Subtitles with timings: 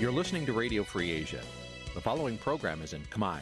[0.00, 1.42] You're listening to Radio Free Asia.
[1.94, 3.40] The following program is in Khmer.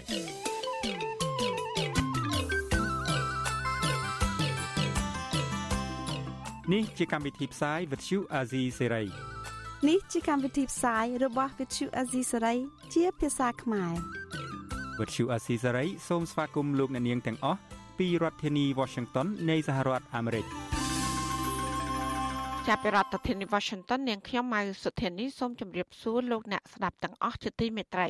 [6.70, 9.08] Nǐ chi càm bi tiệp xáy vệt chiu a zì sê ray
[9.88, 12.56] នេះជាកម្មវិធីផ្សាយរបស់ Vithu Azisari
[12.94, 13.94] ជាភាសាខ្មែរ
[14.98, 17.60] វត្តឈូអាស៊ីសេរីសូមស្វាគមន៍លោកអ្នកនាងទាំងអស់
[17.98, 20.46] ពីរដ្ឋធានី Washington នៃសហរដ្ឋអាមេរិក
[22.71, 28.09] ចាប់ពីរដ្ឋធានី Washington នាងខ្ញុំម៉ៅសុធានីសូមជម្រាបសួរលោកអ្នកស្ដាប់ទាំងអស់ជាទីមេត្រី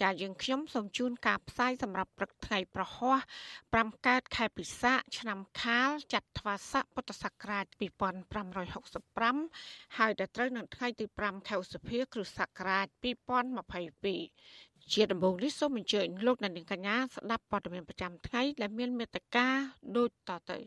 [0.00, 3.16] ចាយើងខ្ញុំសូមជូនការផ្សាយសម្រាប់ព្រឹកថ្ងៃប្រហោះ
[3.62, 7.66] 5កើតខែពិសាឆ្នាំខាលចត្វាស័កពុទ្ធសករាជ
[8.92, 12.86] 2565ហើយដល់ត្រូវនៅថ្ងៃទី5ខែឧសភាគ្រិស្តសករាជ
[13.74, 19.46] 2022ជាដំបូងនេះសូមអញ្ជើញលោកអ្នកនាងកញ្ញាស្ដាប់ព័ត៌មានប្រចាំថ្ងៃដែលមានមេត្តា
[19.96, 20.58] ដូចតទៅ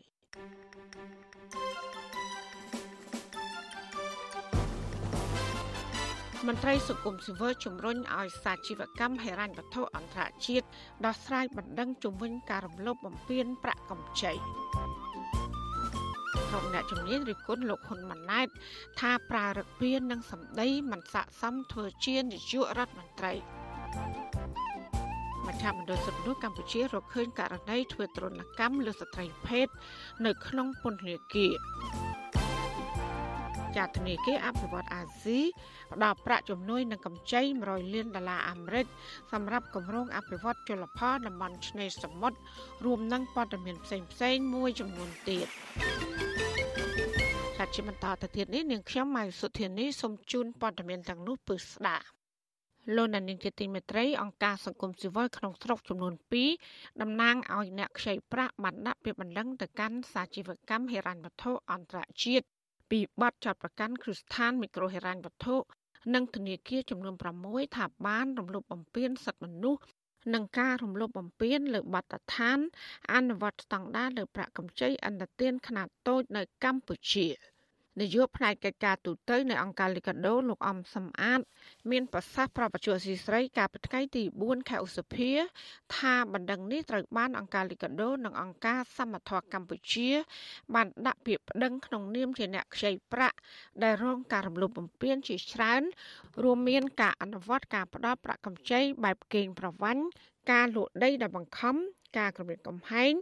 [6.44, 10.66] មន្ត្រីសង្គមស៊ីវិលជំរុញឲ្យសាជីវកម្មហិរញ្ញវត្ថុអន្តរជាតិ
[11.04, 14.32] ដោះស្រាយបណ្ដឹងជំវិញការរំលោភបំពានប្រាក់កម្ចី
[16.48, 18.48] ក្រុមអ្នកជំនាញរិះគន់លោកហ៊ុនម៉ាណែត
[19.00, 23.32] ថាប្រើរឹកពៀននិងសម្ដីមិនស័ក្តិសមធ្វើជានាយករដ្ឋមន្ត្រី
[25.46, 29.68] មជ្ឈមណ្ឌលសិទ្ធិមនុស្សកម្ពុជារកឃើញករណីធ្វើទរណកម្មលើស្ត្រីភេទ
[30.26, 31.52] នៅក្នុងពន្ធនាគារ
[33.76, 35.40] ចាត់ធនាគារអភិវឌ្ឍអាស៊ី
[35.92, 38.86] ផ្ដល់ប្រាក់ជំនួយនិងកម្ចី100លានដុល្លារអាមេរិក
[39.32, 42.38] សម្រាប់គម្រោងអភិវឌ្ឍជលផលតំបន់ឆ្នេរសមុទ្រ
[42.84, 45.48] រួមនឹងព័ត៌មានផ្សេងផ្សេងមួយចំនួនទៀត
[47.56, 52.06] ចាត់ជាបន្តទៅទៀតនេះនាងខ្ញុំម៉ៃសុធានីសូមជូនព័ត៌មានទាំងនោះពឺស្ដាប់
[52.96, 56.14] លោកនានីជាទីមេត្រីអង្គការសង្គមស៊ីវិលក្នុងស្រុកចំនួន
[56.56, 62.46] 2តំណាងឲ្យអ្នកខ្ចីប្រាក់បានដាក់ពាក្យបណ្ដឹងទៅកាន់សាជីវកម្មហិរញ្ញវត្ថុអន្តរជាតិ
[62.90, 65.56] ពីបទចោតប្រកាន់គ្រឹះស្ថានមីក្រូហិរញ្ញវត្ថុ
[66.14, 67.14] និងធនាគារចំនួន
[67.46, 69.82] 6ថាបានរំលោភបំពានសិទ្ធិមនុស្ស
[70.34, 72.58] និងការរំលោភបំពានលើបទដ្ឋាន
[73.14, 77.26] អនុវត្តស្តង់ដារលើប្រាក់កម្ចីអន្តរជាតិខ្នាតតូចនៅកម្ពុជា។
[78.00, 81.40] នាយកផ្នែកកិច្ចការទូតនៅអង្គការលីកាដូលោកអំសំអាត
[81.90, 85.30] មានប្រសាសន៍ប្របច្ចុប្បន្នស៊ីស្រីកាលពីថ្ងៃទី4ខែឧសភា
[85.96, 90.10] ថាបណ្ដឹងនេះត្រូវបានអង្គការលីកាដូនិងអង្គការសមត្ថៈកម្ពុជា
[90.74, 93.36] បានដាក់ពាក្យប្តឹងក្នុងនាមជាអ្នកខ្ចីប្រាក់
[93.82, 95.82] ដែលរងការរំលោភបំពានជាច្រើន
[96.42, 100.04] រួមមានការអនុវត្តការផ្ដល់ប្រាក់កម្ចីបែបកេងប្រវ័ញ្ច
[100.52, 101.76] ការលក់ដីដែលបង្ខំ
[102.18, 103.12] ការគំរាមកំហែង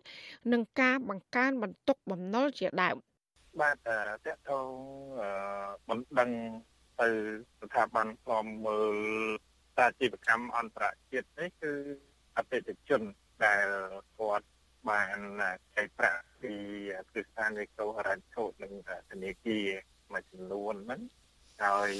[0.52, 2.96] និងការបង្កើនបន្ទុកបំណុលជាដើម។
[3.60, 3.76] បាទ
[4.26, 4.68] តកតង
[5.88, 6.30] បណ្ដឹង
[7.00, 7.08] ទៅ
[7.60, 8.96] ស្ថាប័នផ្លំមើល
[9.76, 11.72] សាជីវកម្មអន្តរជាតិនេះគឺ
[12.36, 13.02] អតិថិជន
[13.44, 13.66] ដែល
[14.18, 14.46] គាត់
[14.88, 15.18] បាន
[15.76, 16.52] ចែកប្រាក់ពី
[17.10, 18.72] គ្រឹះស្ថានវិកោហរញ្ញធុនិង
[19.10, 19.68] ធនាគារ
[20.12, 21.02] មួយចំនួនហ្នឹង
[21.62, 21.90] ហើយ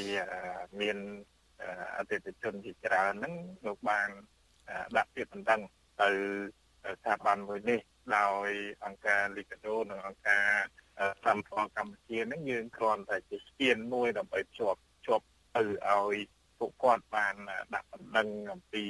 [0.81, 0.98] មាន
[1.97, 3.34] អតិថិជនជាច្រើនហ្នឹង
[3.66, 4.09] លោកបាន
[4.97, 5.60] ដាក់ពាក្យបណ្ដឹង
[6.03, 6.10] ទៅ
[6.84, 7.81] ស្ថាប័នមួយនេះ
[8.17, 8.49] ដោយ
[8.84, 10.49] អង្គការលីកាដូនិងអង្គការ
[11.27, 15.25] កម្មផលកម្ពុជាហ្នឹងយើងគ្រាន់តែជាស្ពានមួយដើម្បីភ្ជាប់ភ្ជាប់
[15.56, 16.17] ទៅឲ្យ
[16.59, 17.34] ពួកគាត់បាន
[17.75, 18.84] ដាក់បណ្ដឹងអំពី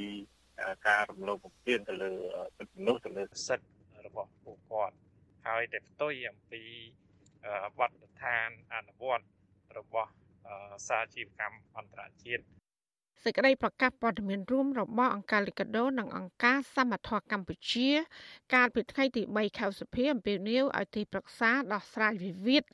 [0.89, 2.13] ការរំលោភបំពានទៅលើ
[2.57, 3.69] សិទ្ធិមនុស្សទៅលើសិទ្ធិ
[4.07, 4.97] របស់ពួកគាត់
[5.47, 6.63] ហើយតែផ្ទុយអំពី
[7.79, 9.27] បទដ្ឋានអនុវត្ត
[9.79, 10.11] របស់
[10.89, 12.45] សាជីវកម្មអន្តរជាតិ
[13.25, 17.89] សេចក្តីប្រកាសព័ត៌មានរួមរបស់អង្គការលីកាដូនិងអង្គការសមត្ថៈកម្ពុជា
[18.55, 22.65] កាលពីថ្ងៃទី3ខែសុភាអំពីនីវឲ្យទីប្រឹក្សាដោះស្រាយវិវាទ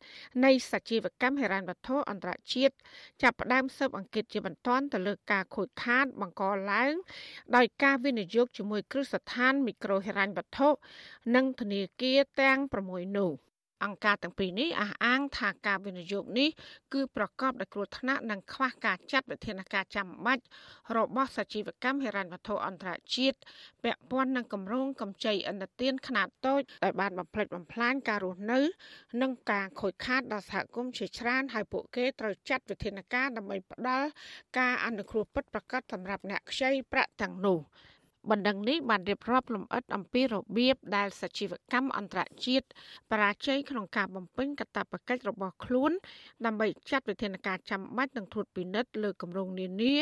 [0.45, 2.75] នៃសជីវកម្មហិរញ្ញវត្ថុអន្តរជាតិ
[3.23, 6.93] ចាប់ផ្ដើមស៊ើបអង្កេតជាបន្តទៅលើការខូចខាតបង្កឡើង
[7.57, 10.69] ដោយការវិនិយោគជាមួយគ្រឹះស្ថានមីក្រូហិរញ្ញវត្ថុ
[11.35, 12.59] និងធនាគារទាំង
[12.89, 13.33] 6នោះ។
[13.85, 16.49] អង្គការទាំងពីរនេះអះអាងថាការវិនិយោគនេះ
[16.95, 20.45] គឺប្រកបដោយគ្រោះថ្នាក់និងខ្វះការចាត់វិធានការចាំបាច់
[20.97, 23.39] របស់សជីវកម្មហិរញ្ញវត្ថុអន្តរជាតិ
[23.85, 28.61] ពាក់ព័ន្ធនឹងគម្រោងកម្ចីឥណទានខ្នាតតូចដែលបានបំផ្លិចបំផ្លាញការរស់នៅ
[29.23, 34.09] និងការខូចខាតដល់សហគមន៍ជាច្រើនហើយពួកគេត្រូវចាត់វិធានការដើម្បីផ្ដល់
[34.59, 37.61] ការអនុគ្រោះពិតប្រាកដសម្រាប់អ្នកខ្ចីប្រាក់ទាំងនោះ
[38.29, 42.67] បណ្ដឹងនេះបានរៀបរាប់លម្អិតអំពីរបៀបដែលសជីវកម្មអន្តរជាតិ
[43.11, 45.93] បរាជ័យក្នុងការបំពេញកាតព្វកិច្ចរបស់ខ្លួន
[46.45, 49.95] ដើម្បីចាត់វិធានការចាំបាច់និងត្រួតពិនិត្យលើគម្រោងនានា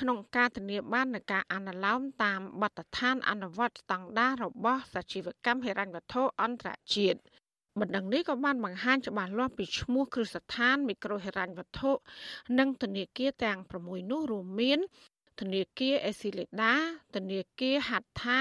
[0.00, 7.18] ក្នុងការធានាបាននូវការអនុលោមតាមបទដ្ឋានអនុវត្តស្តង់ដាររបស់សជីវកម្មហិរញ្ញវត្ថុអន្តរជាតិ
[7.80, 11.90] បណ្ដឹងនេះក៏បានបង្ហាញច្បាស់លាស់ពីឈ្មោះគ្រឹះស្ថានមីក្រូហិរញ្ញវត្ថុ
[12.58, 14.78] និងធនាគារទាំង6នោះរួមមាន
[15.40, 16.74] ធនាគារអេស៊ីលេដា
[17.14, 18.40] ធនាគារហាត់ថា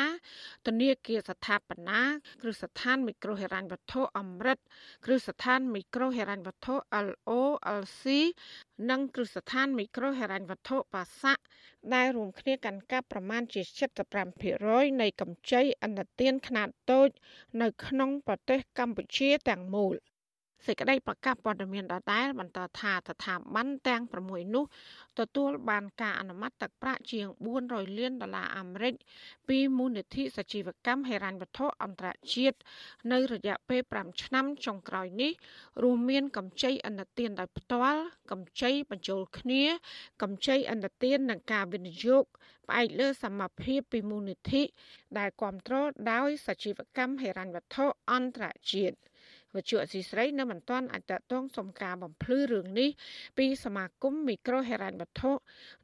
[0.68, 2.02] ធនាគារស្ថាបនា
[2.42, 4.58] គ្រឹះស្ថានមីក្រូហិរញ្ញវត្ថុអមរិត
[5.06, 6.76] គ្រឹះស្ថានមីក្រូហិរញ្ញវត្ថុ
[7.06, 8.04] LOLC
[8.90, 11.44] និងគ្រឹះស្ថានមីក្រូហិរញ្ញវត្ថុបាសាក់
[11.94, 13.62] ដែលរួមគ្នាកាន់កាប់ប្រមាណជា
[14.32, 17.10] 75%នៃកម្ចីអន្តទានខ្នាតតូច
[17.62, 19.96] នៅក្នុងប្រទេសកម្ពុជាទាំងមូល
[20.68, 24.66] សេចក្តីប្រកាសព័ត៌មានដដែលបន្តថាស្ថាប័នទាំង6នោះ
[25.20, 27.28] ទទួលបានការអនុម័តទឹកប្រាក់ជាង
[27.62, 28.94] 400លានដុល្លារអាមេរិក
[29.48, 32.58] ពីមូលនិធិសជីវកម្មហិរញ្ញវត្ថុអន្តរជាតិ
[33.12, 35.32] នៅរយៈពេល5ឆ្នាំចុងក្រោយនេះ
[35.84, 39.64] រួមមានកម្ចីអន្តទានដោយផ្ទាល់កម្ចីបញ្ចូលគ្នា
[40.22, 42.24] កម្ចីអន្តទាននិងការវិនិយោគ
[42.68, 44.64] ផ្អែកលើសមភាពពីមូលនិធិ
[45.18, 48.98] ដែលគ្រប់គ្រងដោយសជីវកម្មហិរញ្ញវត្ថុអន្តរជាតិ។
[49.56, 52.90] វិទ្យុអសីស្រីនៅមិនទាន់អាចតតងសុំការបំភ្លឺរឿងនេះ
[53.38, 55.32] ពីសមាគមមីក្រូហិរញ្ញវត្ថុ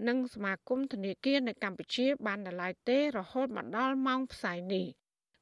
[0.08, 4.88] និងសមាគមធនាគារនៅកម្ពុជាបានដល់ឡាយទេរហូតមកដល់ម៉ោងផ្សាយនេះ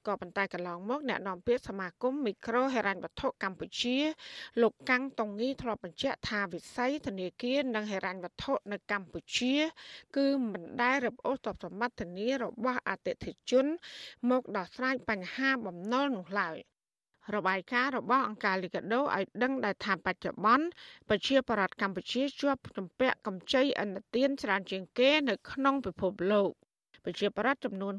[0.08, 3.98] ក៏ប៉ុន្តែកន្លងមកអ្នកនាំពាក្យសមាគមមីក្រូហិរញ្ញវត្ថុកម្ពុជា
[4.62, 9.56] លោកកាំងតុងងីធ្លាប់បញ្ជាក់ថាវិស័យធនាគារនិងហិរញ្ញវត្ថុនៅកម្ពុជា
[10.18, 13.66] គឺមិនដែលរឹបអូសទ្រព្យសម្បត្តិធានារបស់អតិថិជន
[14.30, 16.58] មកដោះស្រាយបញ្ហាបំណុលនោះឡើយ
[17.36, 20.66] របាយការណ៍របស់អង្គការលីកាដូឲ្យដឹងដែរថាបច្ចុប្បន្ន
[21.10, 26.52] ប្រជាប្រដ្ឋកម្ពុជាជាប់ជំពាក់កម្ចីអន្តទានច្រើនជាងគេនៅក្នុងពិភពលោក
[27.06, 27.94] ប្រជាប្រដ្ឋចំនួន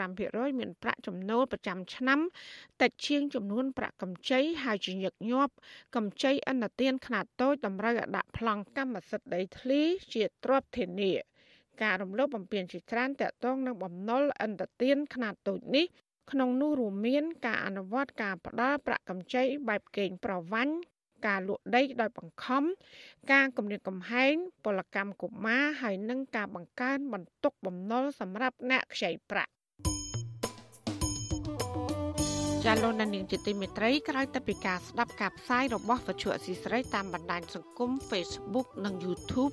[0.00, 2.20] 95%មានប្រាក់ចំណូលប្រចាំឆ្នាំ
[2.82, 5.54] តិចជាងចំនួនប្រាក់កម្ចីហើយជាញឹកញាប់
[5.96, 9.82] កម្ចីអន្តទានខ្នាតតូចតម្រូវឲ្យដាក់ប្លង់កម្មសិទ្ធិដីធ្លី
[10.14, 11.12] ជាទ្រព្យធានា
[11.82, 15.86] ការរំលោភបំពានជាច្រើនតាក់ទងនឹងបំណុលអន្តទានខ្នាតតូចនេះ
[16.30, 20.74] ក្នុងនោះរួមមាន ការអនុវត្តការផ្ដល់ប្រាក់កម្ចីបែបកេងប្រវ័ញ្ច
[21.26, 22.62] ការលក់ដីដោយបង្ខំ
[23.32, 24.34] ការគម្រាមកំហែង
[24.64, 29.52] ពលកម្មកុមារហើយនិងការបង្កើនបន្ទុកបំណុលសម្រាប់អ្នកខ្ចីប្រាក់
[32.64, 39.52] ចាលោកនាងជាទីមេត្រីក្រោយទៅពីការស្ដាប់ការផ្សាយរបស់វិទ្យុអសីស្រីតាមបណ្ដាញសង្គម Facebook និង YouTube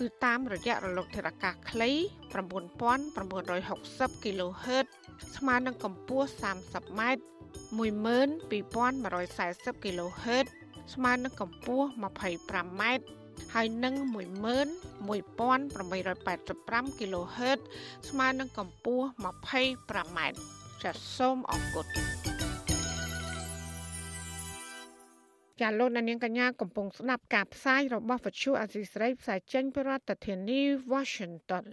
[0.00, 1.90] គឺតាមរយៈរលកធារកាសខ្លី
[2.32, 4.86] 9960 kHz
[5.36, 7.00] ស្មើនឹងកម្ពស់ 30m
[7.78, 10.46] 12140 kHz
[10.94, 12.82] ស្មើនឹងកម្ពស់ 25m
[13.54, 17.58] ហើយនឹង11885 kHz
[18.08, 20.18] ស្មើនឹងកម្ពស់ 25m
[20.82, 21.86] ចាសសូមអរគុណ
[25.60, 30.60] ចាលោកនាងកញ្ញាកំពុងស្ដាប់ការផ្សាយរបស់វិទ្យុអាស៊ីសេរីផ្សាយចេញពីរដ្ឋធានី
[30.92, 31.64] Washington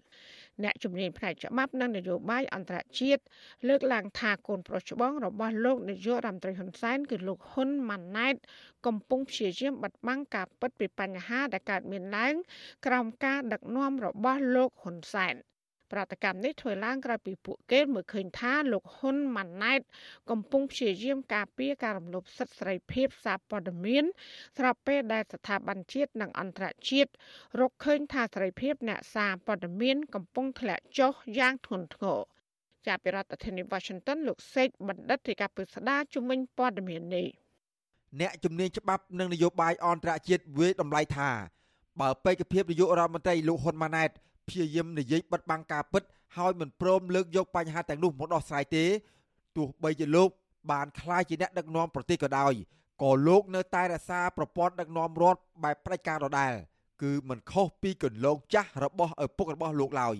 [0.63, 3.21] អ្នកជំនាញផ្នែកច្បាប់និងនយោបាយអន្តរជាតិ
[3.67, 8.35] លើកឡើងថាកូនប្រុសច្បងរបស់លោកនាយករដ្ឋមន្ត្រីហ៊ុនសែនគឺលោកហ៊ុនម៉ាណែត
[8.85, 12.33] កំពុងព្យាយាមបិទបាំងការពិតពីបញ្ហាដែលកើតមានឡើង
[12.85, 15.35] ក្រោមការដឹកនាំរបស់លោកហ៊ុនសែន
[15.91, 19.81] ប្រតិកម្មនេះធ្វើឡើងក្រោយពីពួកគេមើលឃើញថាលោកហ៊ុនម៉ាណែត
[20.29, 24.03] កំពុងព្យាយាមការពារការរំលោភសិទ្ធិសេរីភាពសារព័ត៌មាន
[24.57, 27.11] ស្របពេលដែលស្ថាប័នជាតិនិងអន្តរជាតិ
[27.59, 32.19] រកឃើញថាសេរីភាពអ្នកសារព័ត៌មាន កំពុងធ្លាក់ចុះយ៉ាងធ្ងន់ធ្ងរ
[32.87, 37.27] ចាប់ពីរដ្ឋធានី Washington លោកសេកបណ្ឌិតរាជការពិស្ដាជំនាញព័ត៌មាននេះ
[38.21, 41.29] អ្នកជំនាញច្បាប់និងនយោបាយអន្តរជាតិវាយតម្លៃថា
[42.01, 44.11] បើបេក្ខភាពនាយករដ្ឋមន្ត្រីលោកហ៊ុនម៉ាណែត
[44.47, 46.03] ព្យាយាមនិយាយបិទបាំងការពិត
[46.37, 48.85] ហើយមិនព្រមលើកយកបញ្ហាទាំងនោះមកដោះស្រាយទេ
[49.55, 50.29] ទោះបីជាលោក
[50.71, 52.53] បានក្លាយជាអ្នកដឹកនាំប្រទេសក៏ដោយ
[53.03, 56.53] ក៏លោកនៅតែរក្សាប្រព័ន្ធដឹកនាំរដ្ឋបែបផ្ដាច់ការដដែល
[57.01, 60.17] គឺមិនខុសពីគន្លងចាស់របស់ឪពុករបស់លោកឡើយ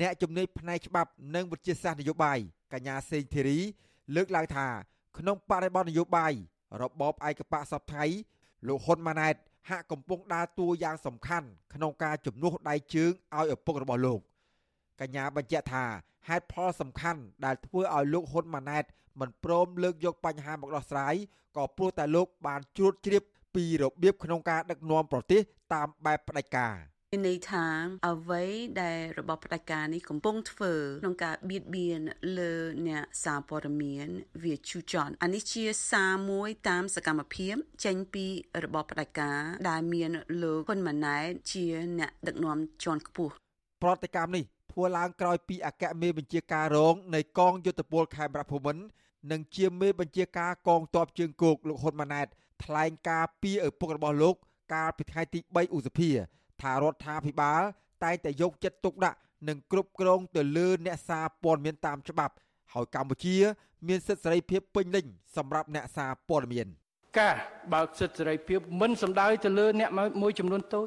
[0.00, 2.38] អ្នកជំនាញផ្នែកច្បាប់និងវិទ្យាសាស្ត្រនយោបាយ
[2.72, 3.58] កញ្ញាសេងធីរី
[4.14, 4.66] លើកឡើងថា
[5.18, 6.32] ក្នុងបរិបទនយោបាយ
[6.82, 8.04] របបឯកបកសពថៃ
[8.66, 9.34] លោកហ៊ុនម៉ាណែត
[9.70, 14.20] ហាក់កំពុងដើរតួយ៉ាងសំខាន់ក្នុងការជំនួសដៃជើងឲ្យឪពុករបស់លោក
[15.00, 15.84] កញ្ញាបញ្ជាក់ថា
[16.28, 18.84] ហេតុផលសំខាន់ដែលធ្វើឲ្យលោកហ៊ុនម៉ាណែត
[19.20, 21.14] មិនព្រមលើកយកបញ្ហាមកដោះស្រាយ
[21.56, 23.22] ក៏ព្រោះតែលោកបានជ្រួតជ្រាប
[23.54, 25.40] ពីរបៀបក្នុងការដឹកនាំប្រទេស
[25.74, 26.74] តាមបែបផ្ដាច់ការ។
[27.14, 27.66] មានន័យថា
[28.08, 28.44] អ្វី
[28.82, 32.00] ដែលរបបផ្ដាច់ការនេះកំពុងធ្វើក្នុងការបៀតបៀន
[32.38, 32.54] លើ
[32.88, 34.06] អ្នកសារព័ត៌មាន
[34.44, 37.54] វាជូចន់អានេះជាសារមួយតាមសកម្មភាព
[37.84, 38.26] ចេញពី
[38.64, 40.10] របបផ្ដាច់ការដែលមាន
[40.42, 41.64] លោកហ៊ុនម៉ាណែតជា
[41.98, 43.32] អ្នកដឹកនាំជាន់ខ្ពស់
[43.82, 48.84] ប្រតិកម្មនេះធ្វើឡើងក្រោយពីអគ្គមេបញ្ជាការរងនៃកងយុទ្ធពលខេមរភូមិន្ទ
[49.30, 52.26] និងជាមេបញ្ជាការកងទ័ពជើងគោកលោកហ៊ុនម៉ាណែត
[52.64, 54.36] ថ្លែងការពីឪពុករបស់លោក
[54.74, 56.10] កាលពីថ្ងៃទី3ឧសភា
[56.62, 57.62] ថារដ្ឋាភិបាល
[58.04, 59.18] តែងតែយកចិត្តទុកដាក់
[59.48, 62.34] និងគ្រប់គ្រងទៅលើអ្នកសារព័ត៌មានតាមច្បាប់
[62.72, 63.36] ហើយកម្ពុជា
[63.88, 65.06] មានសិទ្ធិសេរីភាពពេញលេញ
[65.36, 66.66] សម្រាប់អ្នកសារព័ត៌មាន
[67.18, 67.34] ការ
[67.74, 69.90] បើកសិទ្ធិសេរីភាពមិនសំដៅទៅលើអ្នក
[70.22, 70.86] មួយចំនួនតូច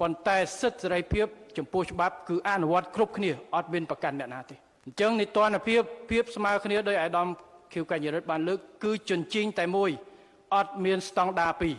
[0.00, 4.54] ប៉ុន្តែសិទ្ធិសេរីភាពចំពោះច្បាប់គឺអនុវត្តគ្រប់គ្នាអត់មានប្រកាន់អ្នកណាទេ
[4.86, 7.28] អញ្ចឹងនីតិរដ្ឋភាពភាពស្មើគ្នាដោយអាដាម
[7.72, 9.90] ខៀវកញ្ញរិទ្ធបានលើកគឺជញ្ជីងតែមួយ
[10.54, 11.74] អត់មានស្តង់ដារពីរ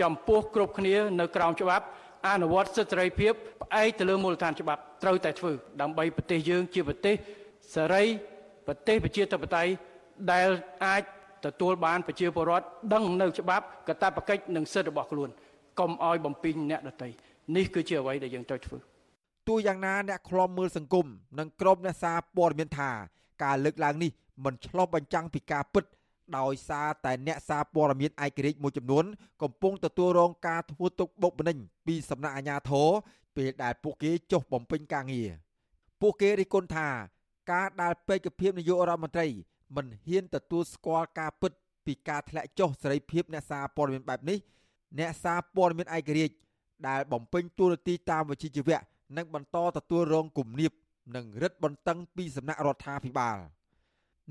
[0.00, 1.84] ចំពោះគ្រប់គ្នានៅក្រោមច្បាប់
[2.28, 7.14] អនុវត្តសិទ្ធិសេរីភាពផ្អែកទៅលើមូលដ្ឋានច្បាប់ត្រូវតែធ្វើដើម្បីប្រទេសយើងជាប្រទេស
[7.74, 8.04] សេរី
[8.66, 9.72] ប្រទេសប្រជាធិបតេយ្យ
[10.32, 10.48] ដែល
[10.86, 11.02] អាច
[11.46, 15.30] ទទួលបានប្រជាពលរដ្ឋដឹងនៅច្បាប់កាតព្វកិច្ចនិងសិទ្ធិរបស់ខ្លួន
[15.80, 17.08] កុំឲ្យបំពេញអ្នកដទៃ
[17.56, 18.78] នេះគឺជាអ្វីដែលយើងត្រូវធ្វើ
[19.48, 21.06] ទោះយ៉ាងណាអ្នកខ្លំមើលសង្គម
[21.38, 22.90] និងក្រុមអ្នកសារព័ត៌មានថា
[23.44, 24.10] ការលើកឡើងនេះ
[24.44, 25.84] មិនឆ្លុះបញ្ចាំងពីការពិត
[26.38, 29.04] ដោយសារតែអ្នកសារព័ត៌មានឯករាជ្យមួយចំនួន
[29.42, 31.56] កំពុងទទួលរងការធ្វើទុកបុកម្នេញ
[31.86, 32.88] ពីសំណាក់អាជ្ញាធរ
[33.36, 35.30] ពេលដែលពួកគេចុះបំពេញការងារ
[36.00, 36.88] ពួកគេរិះគន់ថា
[37.52, 39.26] ការដែលពេទ្យភាពនាយករដ្ឋមន្ត្រី
[39.76, 41.52] មិនហ៊ានទទួលស្គាល់ការពិត
[41.86, 44.38] ពីការធ្លាក់ចុះសេរីភាពអ្នកសារព័ត៌មានបែបនេះ
[44.98, 46.34] អ្នកសារព័ត៌មានឯករាជ្យ
[46.88, 48.80] ដែលបំពេញតួនាទីតាមវិជ្ជាជីវៈ
[49.16, 50.72] និងបន្តទទួលរងគំនាប
[51.16, 53.38] និងរឹតបន្តឹងពីសំណាក់រដ្ឋាភិបាល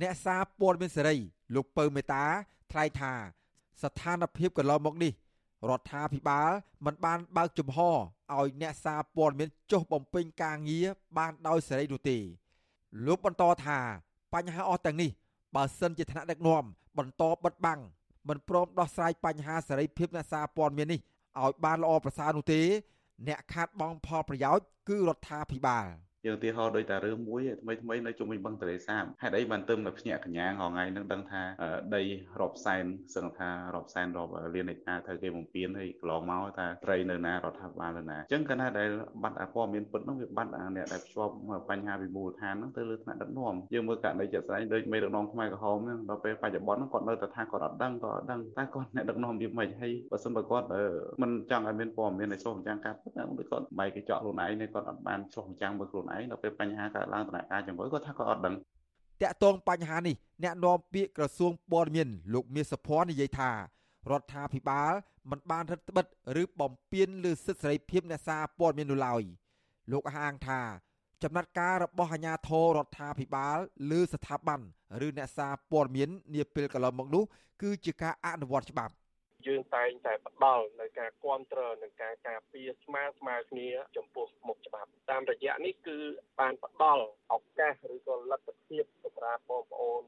[0.01, 1.15] អ្នកសារព័ត៌មានសេរី
[1.55, 2.23] លោកពៅមេតា
[2.71, 3.13] ថ្លែងថា
[3.83, 5.13] ស្ថានភាពកន្លងមកនេះ
[5.69, 6.49] រដ្ឋាភិបាល
[6.85, 12.17] មិនបានបើកចំហឲ្យអ្នកសារព័ត៌មានចុះបំពេញការងារបានដោយសេរីនោះទេ
[13.05, 13.79] លោកបន្តថា
[14.33, 15.11] បញ្ហាអស់ទាំងនេះ
[15.55, 16.63] បើសិនជាថ្នាក់ដឹកនាំ
[16.97, 17.81] បន្តបិទបាំង
[18.27, 20.99] មិនព្រមដោះស្រាយបញ្ហាសេរីភាពអ្នកសារព័ត៌មាននេះ
[21.41, 22.61] ឲ្យបានល្អប្រសើរនោះទេ
[23.27, 25.85] អ្នកខាតបង់ផលប្រយោជន៍គឺរដ្ឋាភិបាល។
[26.25, 31.41] យើងឧទាហរណ៍ដូចតែរឿងមួយថ្មីថ្មីនៅជុំវិញបឹងទន្លេសាបហេតុអីបានទៅនៅភ្នាក់កញ្ញាងថ្ងៃនឹងដឹងថា
[31.95, 32.03] ដី
[32.41, 32.85] រាប់សែន
[33.15, 38.89] សឹងថារាប់សែនរាប់លានហិកតាត្រូវគេបំពេញហើយកន្លងមកថាត្រីនៅណារដ្ឋាភិបាលនៅណាអញ្ចឹងកាលណាដែល
[39.23, 41.33] បាត់អាព័ត៌មានពិតនោះវាបាត់អាអ្នកដែលភ្ជាប់
[41.69, 50.65] បញ្ហាពីមូលដ្ឋានហ្នឹងទៅលើថ្នាក់ដឹកនាំយើងមើលករណីជាក់ស្ដែងដូចមេដឹកនាំខ្មែរក្រហមហ្នឹងដល់ពេលបច្ចុប្បន្នគាត់នៅតែថាគាត់អត់ដឹងគាត់អត់ដឹងតែគាត់អ្នកដឹកនាំវាមិនហើយបើសិនបើគាត់
[51.21, 58.55] មិនចង់ឲ្យមានព័ត៌មានឲ្យឆ្លុះបញ្ចាំងការពិតហ្នឹងដូចគាត់បែកកញ្ចក់ខ្លួនឯងនេះគាត់អត់បានឆ្លុះបញ្ចាំងមើលខ្លួនឯងដល់ពេលបញ្ហាកើតឡើងដំណាក់កាលជាមួយគាត់ថាគាត់អត់ដឹង
[59.21, 63.55] តាក់ទងបញ្ហានេះអ្នកនាំពាក្យក្រសួងព័ត៌មានលោកមាសសុភ័ណ្ឌនិយាយថារ
[64.19, 64.93] ដ្ឋាភិបាល
[65.31, 69.23] មិនបានរឹតបន្តឹងឬបំពានលើសិទ្ធិសេរីភាពអ្នកសារព័ត៌មាននោះឡើយ
[69.91, 70.61] លោកអះអាងថា
[71.23, 73.57] ចំណាត់ការរបស់អាជ្ញាធររដ្ឋាភិបាល
[73.91, 74.59] លើស្ថាប័ន
[75.05, 77.23] ឬអ្នកសារព័ត៌មាននាពេលកន្លងមកនោះ
[77.61, 78.93] គឺជាការអនុវត្តច្បាប់
[79.47, 85.97] យើងតែងតែផ្ដល់នៅការគ្រប់គ្រងនិងការការពារស្មើស្មើគ្នាចំពោះមុខច្បាប់តាមរយៈនេះគឺ
[86.39, 90.01] បានផ្ដល់ឱកាសឬក៏លទ្ធភាពសម្រាប់បងប្អូន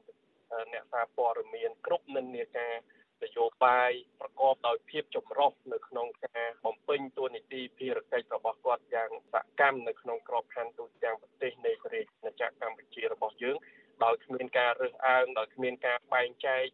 [0.72, 2.74] អ្នកសារព័ត៌មានគ្រប់និន្នាការ
[3.22, 13.56] នយោបាយប្រកបដោយភាពចម្រុះនៅក្នុងការបំពេញតួនាទីភារកិច្ចរបស់គាត់យ៉ាងសកម្មនៅក្នុងក្របខ័ណ្ឌទូទាំងប្រទេសនៃប្រទេសណាចក្រកម្ពុជារបស់យើង
[14.04, 16.64] ដោយគ្មានការរើសអើងដោយគ្មានការបែងចែក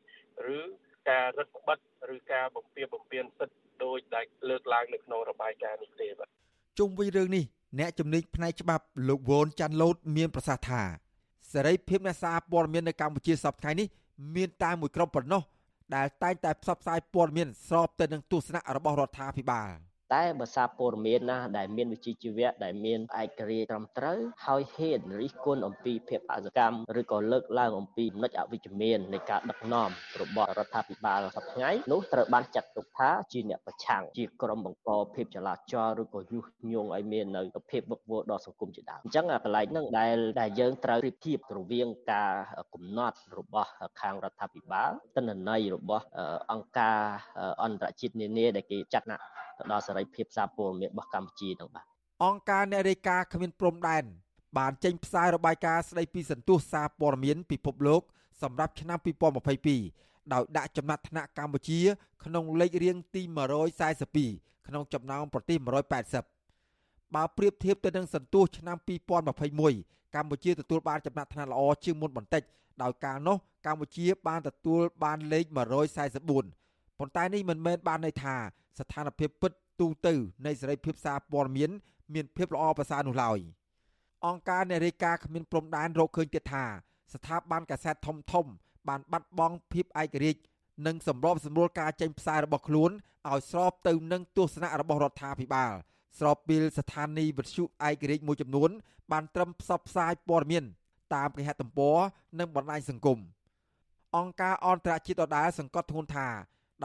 [0.57, 0.61] ឬ
[1.11, 1.88] ការរឹតបន្តឹងឬ
[2.39, 6.29] ការបំពៀបំពៀនសិទ្ធិដោយដែលលើកឡើងនៅក្នុងរបាយការណ៍នេះទេបាទ
[6.79, 7.45] ជុំវិញរឿងនេះ
[7.79, 10.83] អ្នកជំនាញផ្នែកច្បាប់លោកវ៉ុនចាន់ឡូតមានប្រសាសន៍ថា
[11.53, 13.87] សេរីភាពអ្នកសារព័ត៌មាននៅកម្ពុជាសប្តាហ៍នេះ
[14.37, 15.43] មានតែមួយក្រុមប៉ុណ្ណោះ
[15.95, 19.69] ដែលតែងតែផ្សព្វផ្សាយព័ត៌មានស្របទៅនឹងទស្សនៈរបស់រដ្ឋាភិបាល។
[20.15, 42.33] តែបើសារព័ត៌មានណាដែលមានវិជ្ជាជីវៈដែលមានឯករាជ្យត្រឹមត្រូវហើយហ៊ានរិះគន់អំពីភាពអសកម្មឬក៏លើកឡើងអំពីចំណុចអវិជ្ជមាននៃការដឹកនាំរបស់រដ្ឋាភិបាលសប្តាហ៍នោះត្រូវបានចាត់ទុកថាជាអ្នកប្រឆាំងជាក្រុមបង្កភាពចលាចលឬក៏យុះញងឲ្យមាននៅភាពវឹកវរដល់សង្គមជាដើមអញ្ចឹងកន្លែងហ្នឹងដែលដែលយើងត្រូវប្រៀបធៀបរវាងការ
[42.75, 46.05] កំណត់របស់ខាងរដ្ឋាភិបាលទិន្នន័យរបស់
[46.53, 46.99] អង្គការ
[47.65, 49.19] អន្តរជាតិនានាដែលគេចាត់ណា
[49.59, 51.85] ទៅដល់សេរីភាពសារព័ត៌មានរបស់កម្ពុជាទាំងបាទ
[52.25, 54.05] អង្គការអ្នករាយការណ៍គ្មានព្រំដែន
[54.59, 58.03] បានចេញផ្សាយរបាយការណ៍ស្ដីពីសន្ទុះសារព័ត៌មានពិភពលោក
[58.43, 58.99] សម្រាប់ឆ្នាំ
[59.65, 61.81] 2022ដោយដាក់ចំណាត់ថ្នាក់កម្ពុជា
[62.25, 63.23] ក្នុងលេខរៀងទី
[63.95, 65.59] 142ក្នុងចំណោមប្រទេស
[66.17, 68.77] 180បើប្រៀបធៀបទៅនឹងសន្ទុះឆ្នាំ
[69.47, 72.43] 2021កម្ពុជាទទួលបានចំណាត់ថ្នាក់ល្អជាងមុនបន្តិច
[72.83, 73.37] ដោយការនោះ
[73.67, 75.45] កម្ពុជាបានទទួលបានលេខ
[76.09, 76.68] 144
[76.99, 78.35] ប៉ុន្តែនេះមិនមែនបានន័យថា
[78.79, 80.15] ស្ថានភាពពិតទូទៅ
[80.47, 81.71] នៃសេរីភាពសារព័ត៌មាន
[82.15, 83.39] មានភាពល្អប្រសើរនោះឡើយ
[84.27, 86.65] អង្គការអ្នករាយការណ៍គ្មានព្រំដែនរកឃើញទៀតថា
[87.15, 88.47] ស្ថាប័នកាសែតធំធំ
[88.89, 90.43] បានបាត់បង់ភាពឯករាជ្យ
[90.87, 92.91] និងសម្របសម្រួលការចេញផ្សាយរបស់ខ្លួន
[93.29, 95.73] ឲ្យស្របទៅនឹងទស្សនៈរបស់រដ្ឋាភិបាល
[96.19, 98.71] ស្របពេលស្ថានីយ៍វិទ្យុឯករាជ្យមួយចំនួន
[99.13, 100.65] បានត្រឹមផ្សព្វផ្សាយព័ត៌មាន
[101.15, 101.97] តាមគេហទំព័រ
[102.39, 103.19] និងបណ្ដាញសង្គម
[104.17, 106.29] អង្គការអន្តរជាតិដដែលសង្កត់ធ្ងន់ថា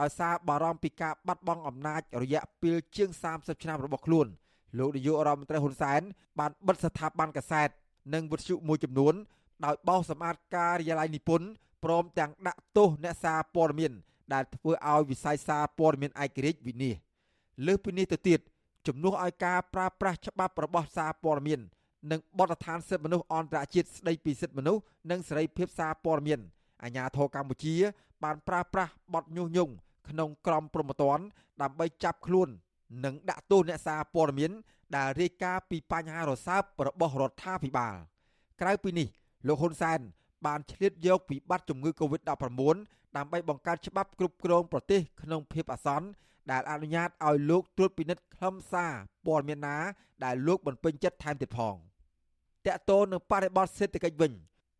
[0.00, 4.26] ដោយសារបារម្ភពីការបាត់បង់អំណាចរយៈពេលជាង30ឆ្នាំរបស់ខ្លួន
[4.78, 6.00] លោកនាយករដ្ឋមន្ត្រីហ៊ុនសែន
[6.38, 7.68] បានបិទស្ថាប័នកសែត
[8.14, 9.14] និងវិទ្យុមួយចំនួន
[9.64, 11.46] ដោយបោសសម្អាតការិយាល័យនិពន្ធ
[11.84, 13.92] ព្រមទាំងដាក់ទោសអ្នកសារព័ត៌មាន
[14.32, 17.04] ដែលធ្វើឲ្យវិស័យសារព័ត៌មានឯករាជ្យវិនិច្ឆ័យ
[17.66, 18.40] លើសពីនេះទៅទៀត
[18.86, 21.60] ជំនួសឲ្យការប្រើប្រាស់ច្បាប់របស់សារព័ត៌មាន
[22.10, 26.40] និងបទដ្ឋានសិទ្ធិមនុស្សអន្តរជាតិស្តីពីសិទ្ធិមនុស្សនិងសេរីភាពសារព័ត៌មាន
[26.82, 27.74] អាជ្ញាធរកម្ពុជា
[28.24, 29.72] បានប្រើប្រាស់បទញុះញង់
[30.08, 31.24] ក្នុងក្រមព្រហ្មទណ្ឌ
[31.62, 32.48] ដើម្បីចាប់ខ្លួន
[33.04, 34.50] និងដាក់ទោសអ្នកសារព័ត៌មាន
[34.96, 37.94] ដែលរាយការណ៍ពីបញ្ហារសើបរបស់រដ្ឋាភិបាល
[38.60, 39.08] ក្រៅពីនេះ
[39.46, 40.00] លោកហ៊ុនសែន
[40.46, 42.76] បានឆ្លៀតយកវិបត្តិជំងឺ Covid-19
[43.16, 46.06] ដើម្បីបង្កើតច្បាប់គ្រប់គ្រងប្រទេសក្នុងភាពអាសន្ន
[46.50, 48.92] ដែលអនុញ្ញាតឲ្យលោកត្រួតពិនិត្យខ្លឹមសារ
[49.26, 49.76] ព័ត៌មានណា
[50.24, 51.74] ដែលលោក បំពេញចិត្តថែមទៀតផង
[52.66, 54.32] តកតូននឹងបរិបទសេដ្ឋកិច្ចវិញ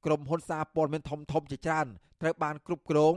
[0.04, 1.86] ក្រុមហ៊ុនសារព័ត៌មានធំធំជាច្រើន
[2.20, 3.14] ត្រូវបានគ្រប់គ្រង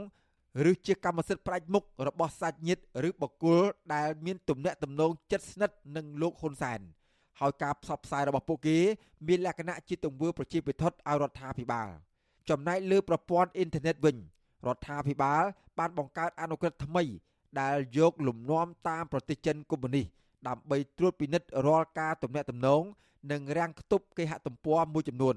[0.70, 3.60] ឬជាកម្មសិទ្ធិផ្ដាច់មុខរបស់សាច់ញាតិឬបុគ្គល
[3.94, 6.80] ដែលមានទំនាក់ទំនងជិតស្និទ្ធនឹងលោកហ៊ុនសែន
[7.40, 8.78] ហើយការផ្សព្វផ្សាយរបស់ពួកគេ
[9.28, 11.88] មានលក្ខណៈជាទង្វើប្រជាពិធដ្ឋឲ្យរដ្ឋាភិបាល
[12.50, 14.16] ចំណែកលើប្រព័ន្ធអ៊ីនធឺណិតវិញ
[14.66, 15.42] រដ្ឋាភិបាល
[15.78, 17.04] បានបង្កើតអនុក្រឹត្យថ្មី
[17.60, 20.06] ដែលយកលំនាំតាមប្រទេសចិនកុម្មុយនីស
[20.48, 22.82] ដើម្បីត្រួតពិនិត្យរាល់ការទំនាក់ទំនង
[23.32, 25.36] និងរាំងខ្ទប់គេហទំព័រមួយចំនួន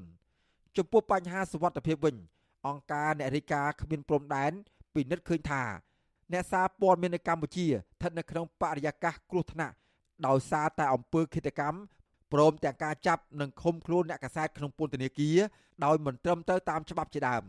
[0.77, 2.15] ចំពោះបញ្ហាសុវត្ថិភាពវិញ
[2.67, 4.51] អង្គការអ្នករាយការណ៍គ្មានព្រំដែន
[4.93, 5.63] ពិនិត្យឃើញថា
[6.31, 9.73] អ្នកសារព័ត៌មាននៅកម្ពុជាស្ថិតនៅក្នុងបរិយាកាសគ្រោះថ្នាក់
[10.27, 11.77] ដោយសារតែអំពើឃាតកម្ម
[12.33, 15.37] ព្រមទាំងការចាប់និងឃុំខ្លួនអ្នកកសែតក្នុងពន្ធនាគារ
[15.85, 17.43] ដោយមិនត្រឹមត្រូវតាមច្បាប់ជាដើម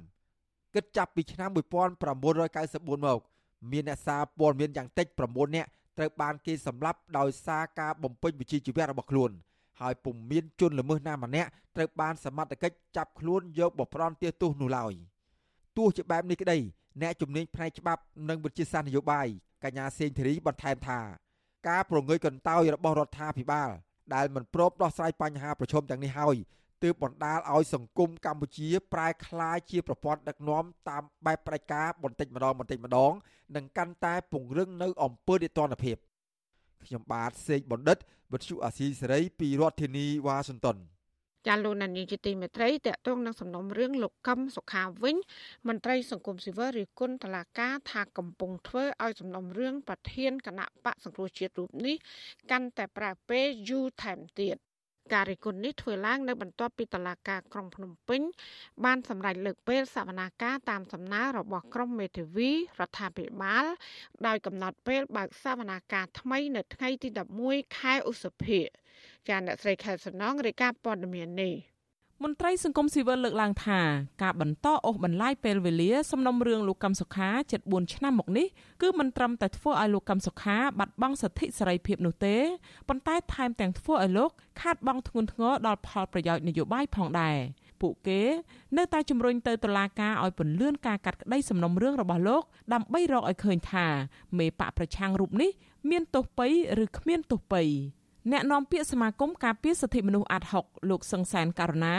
[0.75, 3.21] គិតចាប់ពីឆ្នាំ1994មក
[3.73, 9.31] មានអ្នកសារព័ត៌មានយ៉ាងតិច9នាក់ត្រូវបានគេសម្លាប់ដោយសារការបំពេញវិជ្ជាជីវៈរបស់ខ្លួន
[9.81, 14.93] ហើយពុំមានជនល្មើសណាម្នាក់ត្រូវបានសមត្ថកិច្ចចាប់ខ្លួនយកបផ្ដន់ទោសនោះឡើយ
[15.77, 16.59] ទោះជាបែបនេះក្តី
[17.03, 19.27] អ្នកជំនាញផ្នែកច្បាប់និងវិទ្យាសាស្ត្រនយោបាយ
[19.65, 21.01] កញ្ញាសេងធីរីបន្ថែមថា
[21.69, 23.71] ការប្រងើយកន្តើយរបស់រដ្ឋាភិបាល
[24.15, 26.37] ដែលមិនព្រមដោះស្រាយបញ្ហាប្រឈមទាំងនេះហើយ
[26.83, 33.13] ទើបបណ្ដាលឲ្យសង្គមកម្ពុជាប្រែក្លាយជាប្រព័ន្ធដឹកនាំតាមបែបផ្ដាច់ការបន្តិចម្ដងបន្តិចម្ដង
[33.57, 35.97] និងកាន់តែពង្រឹងនៅអំពើនិទានភាព
[36.85, 37.99] ខ្ញុំបាទសេកបណ្ឌិត
[38.33, 40.79] វិទ្យុអាស៊ីសេរីពីរដ្ឋធានីវ៉ាស៊ីនតោន
[41.47, 45.17] ចាលោកនានីជាទីមេត្រីតកតងនឹងសំណុំរឿងលោកកឹមសុខាវិញ
[45.69, 51.97] មន្ត្រីសង្គមស៊ីវិលរិះគន់តឡាការថាកំពុងធ្វើឲ្យសំណុំរឿងប្រធានគណៈបកសង្គ្រោះជាតិរូបនេះ
[52.51, 54.57] កាន់តែប្រើពេលយូរថែមទៀត
[55.13, 58.21] ការរិះគន់នេះធ្វើឡើងនៅបន្ទាប់ពីតឡាការក្រុងភ្នំពេញ
[58.85, 62.57] បានសម្រេចលើកពេលសវនាការតាមសំណើរបស់ក្រុមមេធាវីរ
[62.89, 63.65] ដ្ឋាភិបាល
[64.27, 67.09] ដោយកំណត់ពេលបើកសវនាការថ្មីនៅថ្ងៃទី
[67.45, 68.61] 11ខែឧសភា
[69.29, 71.72] ចាអ្នកស្រីខែសំណងរាយការណ៍ព័ត៌មាននេះ
[72.23, 73.81] មន្ត្រីសង្គមស៊ីវិលលើកឡើងថា
[74.23, 78.47] ការបន្តអូសបន្លាយពេលវេលាសំណុំរឿងលោកកឹមសុខាជិត4ឆ្នាំមកនេះ
[78.83, 82.37] គឺមិនត្រឹមតែធ្វើឲ្យលោកកឹមសុខាបាត់បង់សិទ្ធិសេរីភាពនោះទេ
[82.89, 84.31] ប៉ុន្តែថែមទាំងធ្វើឲ្យលោក
[84.61, 87.37] ខាតបង់ធ្ងន់ធ្ងរដល់ផលប្រយោជន៍នយោបាយផងដែរ
[87.81, 88.21] ពួកគេ
[88.77, 93.87] នៅតែជំរុញទៅតុលាការឲ្យពន្លឿនការកាត់ក្តីសំណុំរឿងរបស់លោក ដើម្បីរកឲ្យឃើញថា
[94.39, 95.51] មេបកប្រឆាំងរូបនេះ
[95.91, 96.47] មានទោសពៃ
[96.83, 97.63] ឬគ្មានទោសពៃ
[98.31, 101.97] អ្នកនាំពាក្យសមាគមការពារសិទ្ធិមនុស្សអាត់ហុកលោកសង្សានករណា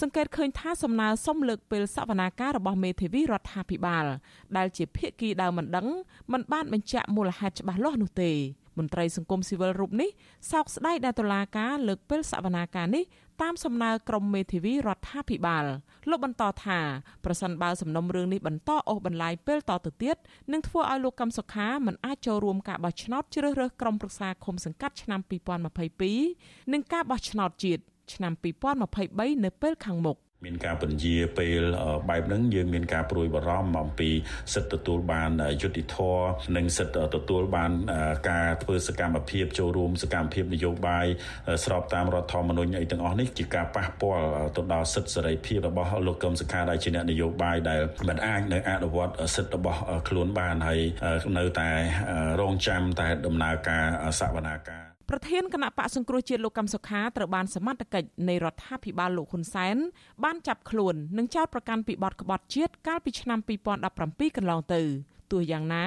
[0.00, 4.04] សង្កេតឃើញថាសំណើសុំលើកពេលសវនាការរបស់មេធាវីរដ្ឋាភិបាល
[4.56, 5.86] ដែលជាភាគីដើមមិនដឹង
[6.32, 8.30] មិនបានបញ្ជាក់មូលហេតុច្បាស់លាស់នោះទេ
[8.78, 10.10] មន្ត្រីសង្គមស៊ីវិលរូបនេះ
[10.50, 13.04] សោកស្ដាយដែលតុលាការលើកពេលសវនាការនេះ
[13.42, 15.64] តាមសំណើក្រុមមេធាវីរដ្ឋាភិបាល
[16.10, 16.78] លោកបន្តថា
[17.24, 20.16] ប្រសិនបើសំណុំរឿងនេះបន្តអូសបន្លាយពេលតទៅទៀត
[20.52, 25.20] នឹងធ្វើឲ្យលោកកឹមសុខាមិនអាចចូលរួមការបោះឆ្នោតជ្រើសរើសក្រុមប្រឹក្សាឃុំសង្កាត់ឆ្នាំ
[25.96, 27.82] 2022និងការបោះឆ្នោតជាតិ
[28.14, 31.62] ឆ្នាំ2023នៅពេលខាងមុខ មានការពន្យាពេល
[32.10, 34.10] បែបហ្នឹងយើងមានការព្រួយបារម្ភអំពី
[34.54, 35.30] សិទ្ធិទទួលបាន
[35.62, 37.70] យុត្តិធម៌និងសិទ្ធិទទួលបាន
[38.30, 41.06] ការធ្វើសកម្មភាពចូលរួមសកម្មភាពនយោបាយ
[41.64, 50.80] ស្របតាមរដ្ឋធម្មនុញ្ញអីទាំងអស់នេះជាការប៉ះពាល់ទៅដល់សិទ្ធិសេរីភាពរបស់លោកកឹមសុខាដែលជាអ្នកនយោបាយដែលមិនអាចនៅអនុវត្តសិទ្ធិរបស់ខ្លួនបានហើយ
[51.38, 51.70] នៅតែ
[52.40, 53.84] រងចាំតែដំណើរការ
[54.20, 59.76] សវនាការ ប្រធានគណៈបកសង្គ្រោះជាតិលោកកំសុខាត្រូវបានសមត្ថកិច្ចនៃរដ្ឋាភិបាលលោកហ៊ុនសែន
[60.24, 63.38] បានចាប់ខ្លួននិងចោទប្រកាន់ពីបទក្បត់ជាតិកាលពីឆ្នាំ
[63.88, 64.80] 2017កន្លងទៅ
[65.32, 65.84] ទោះយ៉ាងណា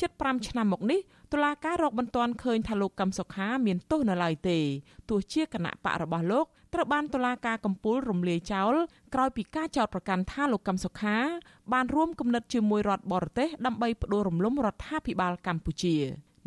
[0.00, 1.00] ជិត5ឆ្នាំមកនេះ
[1.32, 4.58] តុលាការរកមិនទាន់ឃើញថាលោកកឹមសុខាមានទោសនៅឡើយទេ
[5.10, 8.74] ទោះជាគណៈបករបស់លោកត្រូវបានតុលាការកំពូលរំលាយចោល
[9.14, 11.16] ក្រោយពីការចោទប្រកាន់ថាលោកកឹមសុខា
[11.72, 15.96] បានរួមគំនិតជាមួយរដ្ឋបរទេសដើម្បីផ្ដួលរំលំរដ្ឋាភិបាលកម្ពុជា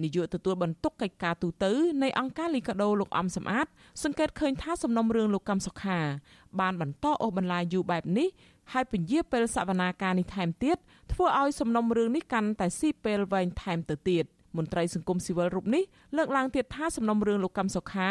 [0.03, 1.65] នាយកទទួលបន្ទុកកិច្ចការទូត
[2.03, 3.67] នៃអង្គការលីកាដូលោកអំសំអាត
[4.03, 5.99] សង្កេតឃើញថាសំណុំរឿងលោកកម្មសុខា
[6.59, 8.29] បានបន្តអូសបន្លាយយូរបែបនេះ
[8.71, 10.77] ហើយពន្យាពេលសវនាការនេះថែមទៀត
[11.11, 14.25] ធ្វើឲ្យសំណុំរឿងនេះកាន់តែស៊ីពេលវែងថែមទៅទៀត
[14.57, 15.83] មន្ត្រីសង្គមស៊ីវិលរូបនេះ
[16.17, 18.09] លើកឡើងទៀតថាសំណុំរឿងលោកកម្មសុខា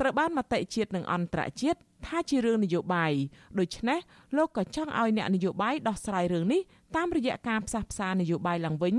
[0.00, 3.12] ត្រូវបានមតិជាតិនិងអន្តរជាតិថាជារឿងនយោបាយ
[3.58, 3.98] ដូច្នេះ
[4.36, 6.60] លោកក៏ចង់ឲ្យអ្នកនយោបាយដោះស្រាយរឿងនេះ
[6.96, 8.96] តាមរយៈការផ្សះផ្សានយោបាយឡើងវិញ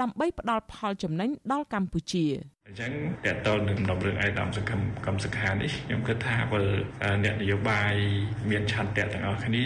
[0.00, 2.26] ដើម្បីផ្ដល់ផលចំណេញដល់កម្ពុជា
[2.68, 2.92] អញ្ចឹង
[3.24, 6.62] តើតើនឹងដំរឿងឯកឧត្តមសង្ឃឹមកម្មសខានេះខ្ញុំគិតថាបើ
[7.24, 7.94] អ្នកនយោបាយ
[8.50, 9.64] មានឆន្ទៈទាំងអស់គ្នា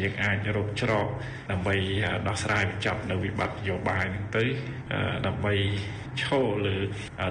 [0.00, 1.06] យើងអាចរកច្រក
[1.50, 1.74] ដើម្បី
[2.28, 4.44] ដោះស្រាយបញ្ចប់នៅវិបត្តិនយោបាយហ្នឹងទៅ
[5.26, 5.54] ដើម្បី
[6.22, 6.76] ឈរលើ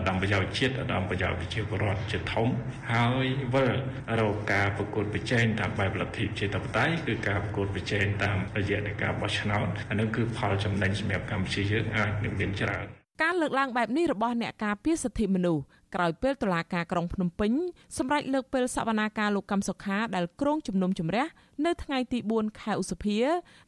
[0.08, 2.48] ដំប្រយោជន៍ជាតិដំប្រយោជន៍ប្រជាពលរដ្ឋជាធំ
[2.92, 3.72] ហើយវិល
[4.20, 12.88] រកការប្រកួតប្រជែងតាមបែបលទ្ធិប្រជាធិបតេយ្យគឺការប្រកួតប្រជែងតាមរយៈនៃការបោះឆ្នោតអានឹងគឺផលចំណេញសម្រាប់កម្ពុជាយើងអាចនឹងមានច្រើន
[13.24, 15.64] ការលើកឡើងបែបនេះរបស់អ្នកការពារសិទ្ធិមនុស្ស
[15.96, 17.52] ក្រោយពេលតុលាការក្រុងភ្នំពេញ
[17.98, 21.26] សម្រេចលើកពេលសវនាការលោកកម្មសុខាដែលក្រុងជំនុំជម្រះ
[21.66, 23.18] នៅថ្ងៃទី4ខែឧសភា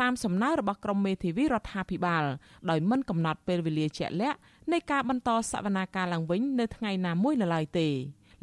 [0.01, 2.23] តាមសំណើរបស់ក្រមមេធាវីរដ្ឋាភិបាល
[2.69, 4.37] ដោយមិនកំណត់ពេលវេលាជាក់លាក់
[4.71, 7.89] នៃការបន្តសវនាការឡើងវិញនៅថ្ងៃណាមួយនៅឡើយទេ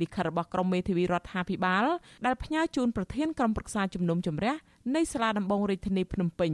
[0.00, 1.85] លិខិតរបស់ក្រមមេធាវីរដ្ឋាភិបាល
[2.26, 4.54] ដែលផ្ញើជូនប្រធានក្រុមប្រឹក្សាជំនុំជម្រះ
[4.96, 6.52] នៃសាលាដំបងរាជធានីភ្នំពេញ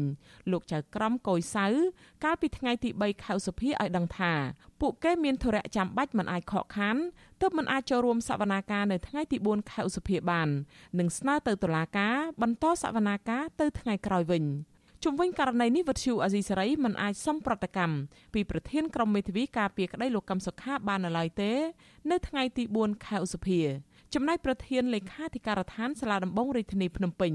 [0.51, 1.67] លោកចៅក្រមកុយសៅ
[2.25, 4.33] កាលពីថ្ងៃទី3ខែឧសភាឲ្យដឹងថា
[4.81, 6.97] ពួកគេមានធរៈចាំបាច់មិនអាចខកខាន
[7.41, 10.49] ទើបមិនអាចចូលរួមសវនាការនៅថ្ងៃទី4ខែឧសភាបាន
[10.99, 14.45] និងស្នើទៅតុលាការបន្តសវនាការទៅថ្ងៃក្រោយវិញ
[15.05, 17.97] ជុំវិញករណីនេះវិទ្យុអាស៊ីសេរីមិនអាចសុំប្រតិកម្ម
[18.35, 21.53] ពីប្រធានក្រុមមេធាវីការពារក្តីលោកកឹមសុខាបាននៅឡើយទេ
[22.11, 23.61] នៅថ្ងៃទី4ខែឧសភា
[24.15, 27.33] ចំណែកប្រធានលេខាធិការដ្ឋានសាលាដំបងរាជធានីភ្នំពេញ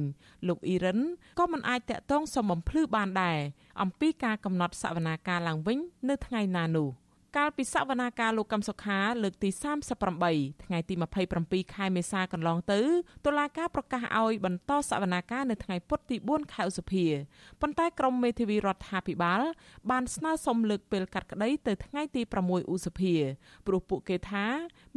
[0.47, 0.99] លោកអ៊ីរ៉ាន
[1.39, 3.39] ក៏មិនអាចតាក់ទងសុំបំភ្លឺបានដែរ
[3.81, 5.77] អំពីការកំណត់សវនាការឡើងវិញ
[6.09, 6.89] នៅថ្ងៃណានោះ។
[7.37, 9.49] កាលពីសវនាការលោកកឹមសុខាលើកទី
[10.07, 10.95] 38ថ្ងៃទី
[11.35, 12.79] 27ខែមេសាកន្លងទៅ
[13.25, 17.05] តុលាការប្រកាសឲ្យបន្តសវនាការនៅថ្ងៃពុធទី4ខែឧសភា
[17.61, 19.41] ប៉ុន្តែក្រមមេធាវីរដ្ឋាភិបាល
[19.89, 23.13] បានស្នើសុំលើកពេលកាត់ក្តីទៅថ្ងៃទី6ឧសភា
[23.67, 24.45] ព្រោះពួកគេថា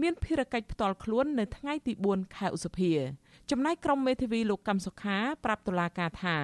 [0.02, 2.92] មានភារកិច្ចផ្ទាល់ខ្លួននៅថ្ងៃទី4ខែឧសភា
[3.50, 6.36] ចំណែកក្រុមមេធាវីលោកកឹមសុខាប្រាប់តុលាការថា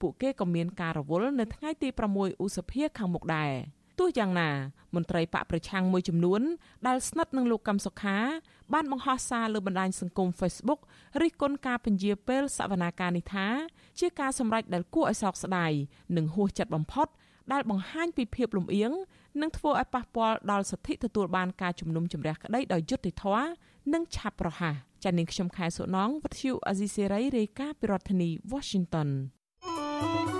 [0.00, 3.54] ពួកគេក៏មានការរវល់នៅថ្ងៃទី6ឧសភាខាងមុខដែរ
[3.98, 4.50] ទោះយ៉ាងណា
[4.94, 6.42] មន្ត្រីបកប្រឆាំងមួយចំនួន
[6.86, 8.18] ដែលស្និទ្ធនឹងលោកកឹមសុខា
[8.74, 10.80] បានបង្ហោះសារលើបណ្ដាញសង្គម Facebook
[11.22, 13.46] រិះគន់ការពន្យាពេលសវនាការនេះថា
[14.00, 15.72] ជាការសម្រេចដែលគួរឲ្យសោកស្ដាយ
[16.16, 17.08] និងហួសចិត្តបំផុត
[17.52, 18.92] ដែលបង្ហាញពីភាពលំអៀង
[19.40, 23.48] និងធ្វើឲ្យប៉ះពាល់ដល់សិទ្ធិទទួលបានការជំនុំជម្រះក្តីដោយយុត្តិធម៌
[23.92, 29.08] និងឆាប់រហ័សចា៎នាងខ្ញុំខែសុណងវັດឈូអាស៊ីសេរីរាយការណ៍ពីរដ្ឋធានី Washington
[29.64, 30.35] thank you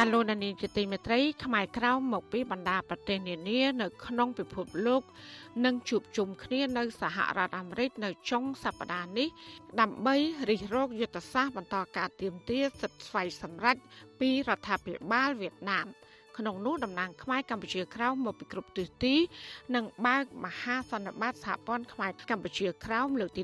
[0.00, 5.02] ចាលោកនានីជាទីមេត្រីខ្មែរក្រៅមកពីបណ្ដាប្រទេសនានានៅក្នុងពិភពលោក
[5.64, 9.28] នឹងជួបជុំគ្នានៅសហរដ្ឋអាមេរិកនៅចុងសប្តាហ៍នេះ
[9.80, 10.16] ដើម្បី
[10.50, 13.76] រិះរោចយុទ្ធសាស្ត្របន្តការទៀមទាសិទ្ធិស្វ័យសម្រេច
[14.20, 15.86] ពីរដ្ឋាភិបាលវៀតណាម
[16.38, 19.14] ក្នុងនោះតំណាងខ្មែរកម្ពុជាក្រៅមកពីគ្រប់ទិសទី
[19.74, 23.42] និងបើកមហាសន្និបាតសហព័ន្ធខ្មែរកម្ពុជាក្រៅលើកទី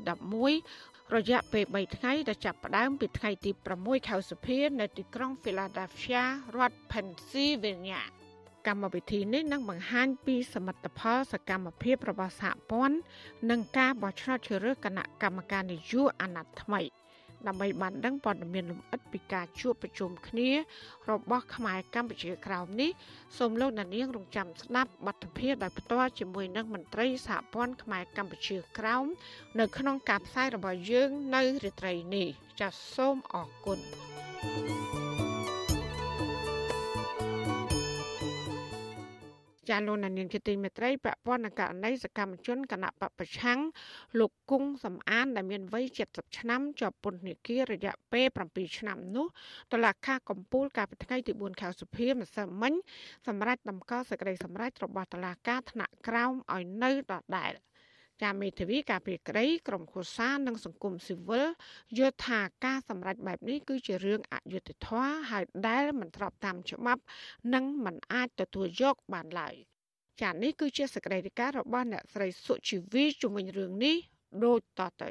[0.48, 6.22] 11 រយៈពេល3ថ្ងៃដែលចាប់ផ្ដើមពីថ្ងៃទី6ខែសុភានៅទីក្រុង Philadelphia
[6.56, 8.02] រដ្ឋ Pennsylvania
[8.66, 12.96] កម្មវិធីនេះនឹងបង្ហាញពីសមិទ្ធផលសកម្មភាពរបស់សហព័ន្ធ
[13.50, 16.80] និងការបោះឆ្នោតជ្រើសរើសគណៈកម្មការនយោបាយអាណត្តិថ្មី។
[17.48, 20.50] ដើម្បីបានដឹងព័ត៌មានលម្អិតពីការជួបប្រជុំគ្នា
[21.10, 22.90] របស់ខ្មែរកម្ពុជាក្រោមនេះ
[23.38, 29.04] សូមលោកអ្នកនាងរងចាំស្ដាប់បទភាពដោយផ្ទាល់ជាមួយនឹងមន្ត្រីសហព័ន្ធខ្មែរកម្ពុជាក្រោម
[29.58, 32.28] នៅក្នុងការផ្សាយរបស់យើងនៅរាត្រីនេះ
[32.60, 33.78] ចាសសូមអរគុណ
[34.44, 35.03] thank you
[39.70, 43.58] ចាលោកនានីជាទីមេត្រីពាក់ព័ន្ធនឹងករណីសកម្មជនគណៈបពប្រឆាំង
[44.18, 49.26] លោកគង់សំអានដែលមានវ័យ70ឆ្នាំជាប់ពន្ធនាគាររយៈពេល7ឆ្នាំនោះ
[49.72, 52.74] តុលាការកំពូលកាលពីថ្ងៃទី4ខែសុភាម្សិលមិញ
[53.26, 57.52] សម្រាប់ដំកល់សេចក្តីសម្រេចរបស់តុលាការថ្នាក់ក្រោមឲ្យនៅដដែល
[58.24, 61.46] ចាមេធាវីការពីក្តីក្រមខូសានិងសង្គមស៊ីវិល
[61.98, 67.02] យល់ថាការសម្រេចបែបនេះគឺជារឿងអយុត្តិធម៌ហើយដែលមិនស្របតាមច្បាប់
[67.54, 69.54] និងមិនអាចទទួលយកបានឡើយ
[70.22, 73.96] ចានេះគឺជាសកម្មភាពរបស់អ្នកស្រីសុជីវីជំវិញរឿងនេះ
[74.44, 75.10] ដូចតទៅ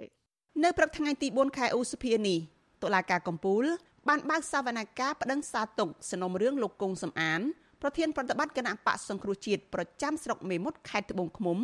[0.63, 2.39] នៅព្រឹកថ្ងៃទី4ខែឧសភានេះ
[2.83, 3.63] តុលាការកំពូល
[4.07, 7.41] បានបើកសវនកម្មប្តឹងសារទុកសំណុំរឿងលោកគង់សំអាន
[7.81, 11.59] ប្រធានប្រតិបត្តិគណៈបកសង្គ្រោះជាតិប្រចាំស្រុកមេមត់ខេត្តត្បូងឃ្មុំ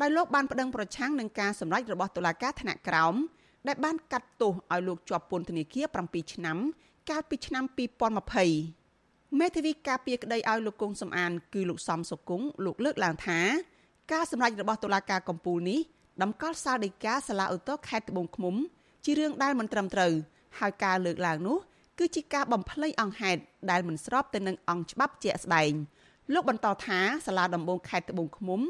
[0.00, 3.14] ដោយលោកបានប្តឹងប្រឆាំងនឹងការសម្រេចរបស់តុលាការថ្នាក់ក្រោម
[3.68, 6.58] ដែលបានកាត់ទោសឲ្យលោកជាប់ពន្ធនាគារ7ឆ្នាំ
[7.10, 7.64] កាលពីឆ្នាំ
[8.52, 13.40] 2020មេធាវីការពារក្តីឲ្យលោកគង់សំអាន គឺលោកសំសុគង្គលោកលើកឡើងថា
[14.12, 15.80] ការសម្រេចរបស់តុលាការកំពូលនេះ
[16.22, 18.54] តម្កល់សាលដីកាសាលាឧទ្ធរខេត្តត្បូងឃ្មុំ
[19.04, 20.12] ជារឿងដែលមិនត្រឹមត្រូវ
[20.58, 21.58] ហើយការលើកឡើងនោះ
[21.98, 25.72] គឺជាការបំភ្លៃអង្គហេតុដែលមិនស្របទៅនឹងអង្គច្បាប់ជាក់ស្ដែង
[26.34, 28.60] លោកបន្តថាសាលាដំបងខេត្តត្បូងឃ្មុំ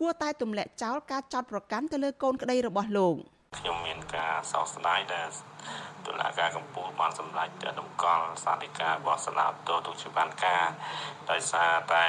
[0.00, 3.16] គួរតែទម្លាក់ចោលការចោទប្រកាន់ទៅលើកូនក្តីរបស់លោក
[3.56, 5.28] ខ្ញុំមានការសោកស្ដាយដែល
[6.06, 7.48] តុលាការកំពូលបានសម្រេច
[7.80, 10.64] តម្កល់សាធិការរបស់សាលាឧទ្ធរទុកជាបានការ
[11.30, 12.06] ដោយសារតែ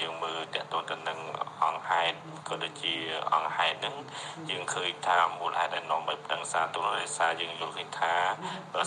[0.00, 1.18] យើងមើលតទៅទៅនឹង
[1.64, 2.16] អង្គហេតុ
[2.48, 2.94] ក៏ដូចជា
[3.34, 3.94] អង្គហេតុហ្នឹង
[4.50, 8.14] យើងឃើញថាមូលហេតុដែលនាំឲ្យប្តឹងសារទូរេសាយើងយល់ឃើញថា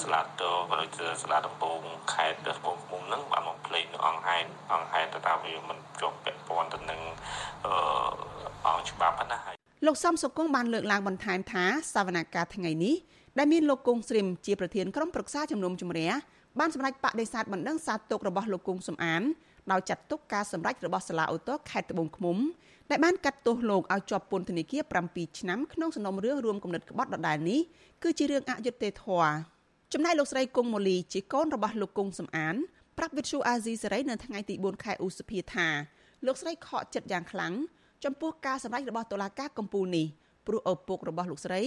[0.04, 1.82] សាលាឧទ្ធរក៏ដូចជាសាលាដំបង
[2.14, 7.02] ខេត្តត្បូងឃ្មុំហ្នឹងបានមកភ្លេចនៅអង្គហេតុអង្គហេតុទៅថាវាមិនជាប់ពាក់ព័ន្ធទៅនឹង
[8.66, 11.64] អង្គច្បាប់ណា លោកសំសុគង្គបានលើកឡើងបន្ថែមថា
[11.94, 12.96] សវនកម្មថ្ងៃនេះ
[13.38, 16.12] ដែលមានលោកគង់ស្រីមជាប្រធានក្រុមប្រឹក្សាជំនុំជម្រះ
[16.60, 19.22] បានសម្រេចបដិសេធបណ្ដឹងសាទុករបស់លោកគង់សំអាន
[19.72, 22.38] ដោយចាត់ទុកការសម្រេចរបស់សាលាឧទ្ធរខេត្តត្បូងឃ្មុំ
[22.90, 27.60] ដែលបានកាត់ទោសលោកឲ្យជាប់ពន្ធនាគារ7ឆ្នាំក្នុងសំណុំរឿងរួមគំនិតក្បត់ដដែលនេះ
[28.04, 29.32] គឺជារឿងអយុត្តិធម៌
[29.94, 32.56] ចំណែកលោកស្រីគង់ម៉ូលីជាកូនរបស់លោកគង់សំអាន
[32.98, 35.68] ប្រាប់វិទ្យុអាស៊ីសេរីនៅថ្ងៃទី4ខែឧសភាថា
[36.26, 37.54] លោកស្រីខកចិត្តយ៉ាងខ្លាំង
[38.06, 40.08] ចំពោះការសម្ដែងរបស់តុលាការកំពូលនេះ
[40.48, 41.62] ព្រោះឪពុករបស់លោកស្រី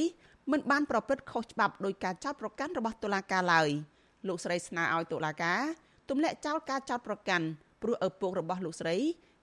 [0.53, 3.69] មិនបានប្រព្រឹត្តខុសច្បាប់ដោយការចោទប្រកាន់របស់តុលាការឡើយ
[4.29, 5.61] លោកស្រីស្នើឲ្យតុលាការ
[6.09, 7.47] ទម្លាក់ចោលការចោទប្រកាន់
[7.83, 8.97] ព្រោះឪពុករបស់លោកស្រី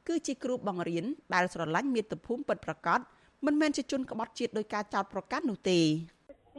[0.08, 3.00] គឺជាគ្រូបង្រៀនដែលស្រឡាញ់មាតុភូមិពិតប្រាកដ
[3.46, 5.80] មិនមែនជាជនក្បត់ជាតិដោយការចោទប្រកាន់នោះទេ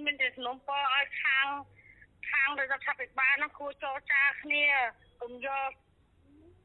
[0.06, 1.46] មានតែសំណពរឲ្យខាង
[2.30, 4.64] ខាងរដ្ឋាភិបាលនោះគួរចរចាគ្នា
[5.22, 5.70] កុំយក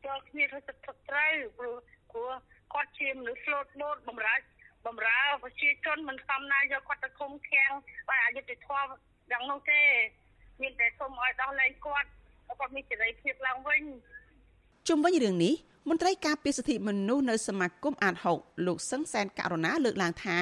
[0.05, 0.77] យកគ្នាធ្វើទឹក
[1.09, 1.75] ត្រូវព្រោះ
[2.11, 2.31] ព្រោះ
[2.73, 4.35] គាត់ជាមនុស្សស្លូតបូតបំរើ
[4.85, 7.71] បំរើប្រជាជនមិនសមណាយកគាត់ទៅឃុំឃាំង
[8.09, 8.89] បើអយុត្តិធម៌
[9.31, 9.81] យ៉ាងនោះទេ
[10.61, 12.07] មានតែសូមឲ្យដោះលែងគាត់
[12.59, 13.83] គាត់មានសេរីភាពឡើងវិញ
[14.87, 15.53] ជុំវិញរឿងនេះ
[15.89, 20.39] មន្ត្រីការពារសិទ្ធិមនុស្សនៅសមាគមអាត6លោកសឹងសែនករណាលើកឡើងថា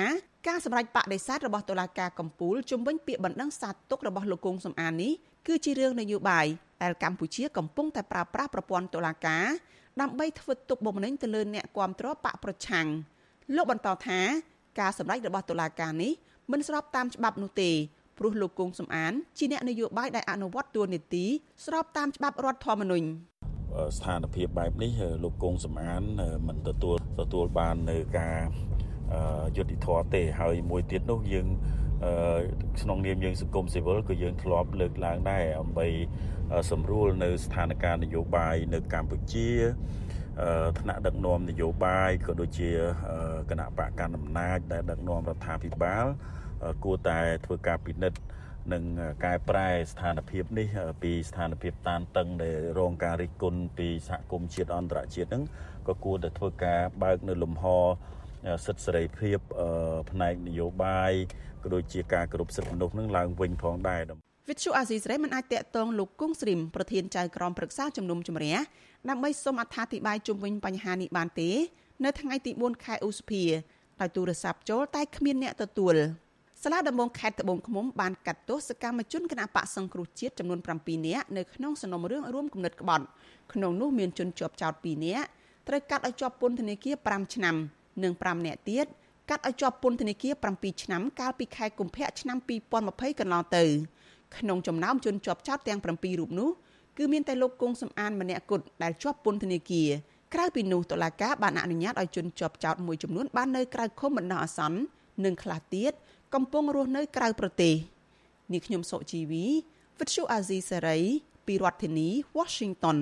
[0.47, 5.13] ការសម្រេចបដិសេធរបស់តុលាការកំពូលជំវិញពាក្យបណ្ដឹងសាទុករបស់លោកគង់សំអាននេះ
[5.47, 6.45] គឺជារឿងនយោបាយ
[6.83, 9.45] ដែលកម្ពុជាកំពុងតែប្រើប្រាស់ប្រព័ន្ធតុលាការ
[10.01, 12.87] ដើម្បីធ្វើទុកបុកម្នេញទៅលើអ្នកគាំទ្របកប្រឆាំង
[13.55, 14.19] លោកបន្តថា
[14.79, 16.11] ការសម្ដែងរបស់តុលាការនេះ
[16.51, 17.71] មិនស្របតាមច្បាប់នោះទេ
[18.17, 21.25] ព្រោះលោកគង់សំអានជាអ្នកនយោបាយដែលអនុវត្តតួនាទី
[21.65, 23.07] ស្របតាមច្បាប់រដ្ឋធម្មនុញ្ញ
[23.97, 24.91] ស្ថានភាពបែបនេះ
[25.23, 26.03] លោកគង់សំអាន
[26.47, 28.39] មិនទទួលទទួលបាននៅការ
[29.57, 31.47] យុតិធធទេហើយមួយទៀតនោះយើង
[32.81, 35.87] ក្នុងនាមយើងសង្គមស៊ីវិលក៏យើងធ្លាប់លើកឡើងដែរដើម្បី
[36.71, 39.49] សម្រួលនៅស្ថានភាពនយោបាយនៅកម្ពុជា
[40.79, 42.69] ថ្នាក់ដឹកនាំនយោបាយក៏ដូចជា
[43.49, 46.05] គណៈបកកណ្ដាលអំណាចដែលដឹកនាំរដ្ឋាភិបាល
[46.83, 48.19] គួរតែធ្វើការពិនិត្យ
[48.73, 48.83] និង
[49.25, 50.67] កែប្រែស្ថានភាពនេះ
[51.01, 55.43] ពីស្ថានភាពតានតឹងដែលរងការរិះគន់ពីសហគមន៍ជាតិអន្តរជាតិហ្នឹង
[55.87, 57.65] ក៏គួរតែធ្វើការបើកនៅលំហ
[58.65, 59.39] សិទ្ធិសេរីភាព
[60.11, 61.11] ផ្នែកនយោបាយ
[61.63, 68.55] ក៏ដូចជាការគោរពសិទ្ធិមនុស្សនឹងឡើងវិញផងដែរ វិទ្យុអាស៊ីសេរីមិនអាចតាក់ទងលោកគង់ស្រីមប្រធានចៅក្រមប្រឹក្សាជំនុំជម្រះ
[69.09, 71.49] ដើម្បីសូមអត្ថាធិប្បាយជុំវិញបញ្ហានេះបានទេ
[72.03, 73.43] នៅថ្ងៃទី4ខែឧសភា
[73.99, 75.95] ដោយទូរស័ព្ទចូលតែគ្មានអ្នកទទួល
[76.63, 83.05] សាលាដំបងខេត្តត្បូងឃ្មុំបានកាត់ទោសសកម្មជនគណបកសង្គ្រោះជាតិចំនួន7នាក់នៅក្នុងសំណុំរឿងរួមគំនិតក្បត់
[83.53, 85.27] ក្នុងនោះមានជនជាប់ចោត2នាក់
[85.67, 87.55] ត្រូវកាត់ឲ្យជាប់ពន្ធនាគារ5ឆ្នាំ
[88.03, 88.85] និង5នាក់ទៀត
[89.29, 92.37] កាត់ឲ្យជាប់ពន្ធនាគារ7ឆ្នាំកាលពីខែកុម្ភៈឆ្នាំ
[92.79, 93.65] 2020កន្លងទៅ
[94.39, 96.49] ក្នុងចំណោមជនជាប់ចោតទាំង7រូបនោះ
[96.97, 99.89] គឺមានតែលោកគង់សំអានម្នាក់គត់ដែលជាប់ពន្ធនាគារ
[100.33, 104.79] ក្រៅពីនោះតុលាការបានអនុញ្ញាតឲ្យជនជាប់ចោតមួយចំនួនបាននៅក្រៅឃុំបណ្ដោះអាសន្ន
[105.25, 105.91] និងខ្លះទៀត
[106.33, 107.75] កំពុងរស់នៅក្រៅប្រទេស
[108.53, 109.45] នេះខ្ញុំសុជីវី
[109.99, 110.99] វិទ្យុអាស៊ីសេរី
[111.47, 112.97] ពីរដ្ឋធានី Washington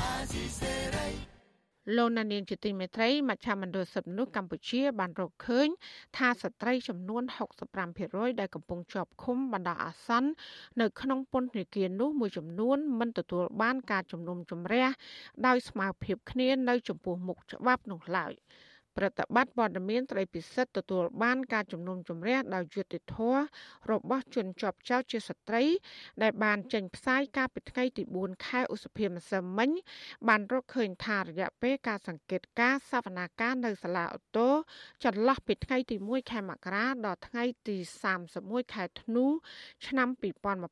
[0.00, 1.31] អាស៊ីសេរី
[1.96, 5.68] លោកណានៀងជាទីមេត្រីមជ្ឈមណ្ឌលសិទ្ធិមនុស្សកម្ពុជាបានរកឃើញ
[6.16, 7.22] ថាស្ត្រីចំនួន
[7.80, 10.30] 65%ដែលកំពុងជាប់ឃុំបណ្ដោះអាសន្ន
[10.80, 14.86] នៅក្នុងពន្ធនាគារនោះមួយចំនួនមិនទទួលបានការជំនុំជម្រះ
[15.46, 18.32] ដោយស្មើភាពគ្នានៅចំពោះមុខច្បាប់នោះឡើយ។
[18.96, 23.40] ប្រតិបត្តិព័ត៌មានត្រីពិសិដ្ឋទទួលបានការជំនុំជម្រះដោយយុត្តិធម៌
[23.92, 25.64] របស់ជនជាប់ចោតជាស្ត្រី
[26.22, 29.70] ដែលបានចេញផ្សាយកាលពីថ្ងៃទី4ខែឧសភាម្សិលមិញ
[30.28, 34.50] បានរកឃើញថារយៈពេលការសង្កេតការសវនាការនៅសាលាអូតូ
[35.04, 37.76] ចន្លោះពីថ្ងៃទី1ខែមករាដល់ថ្ងៃទី
[38.24, 39.26] 31ខែធ្នូ
[39.86, 40.08] ឆ្នាំ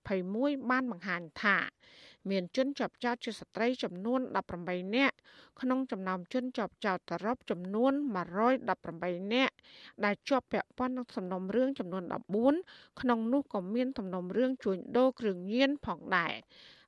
[0.03, 1.59] 2021បានបង្ហាញថា
[2.31, 4.21] មានជនជាប់ចោតជាស្ត្រីចំនួន
[4.59, 5.17] 18នាក់
[5.61, 7.93] ក្នុងចំណោមជនជាប់ចោតសរុបចំនួន
[8.63, 9.55] 118នាក់
[10.05, 12.05] ដែលជាប់ពាក់ព័ន្ធនឹងសំណុំរឿងចំនួន
[12.53, 16.35] 14ក្នុងនោះក៏មានសំណុំរឿងជួញដូរគ្រឿងញៀនផងដែរ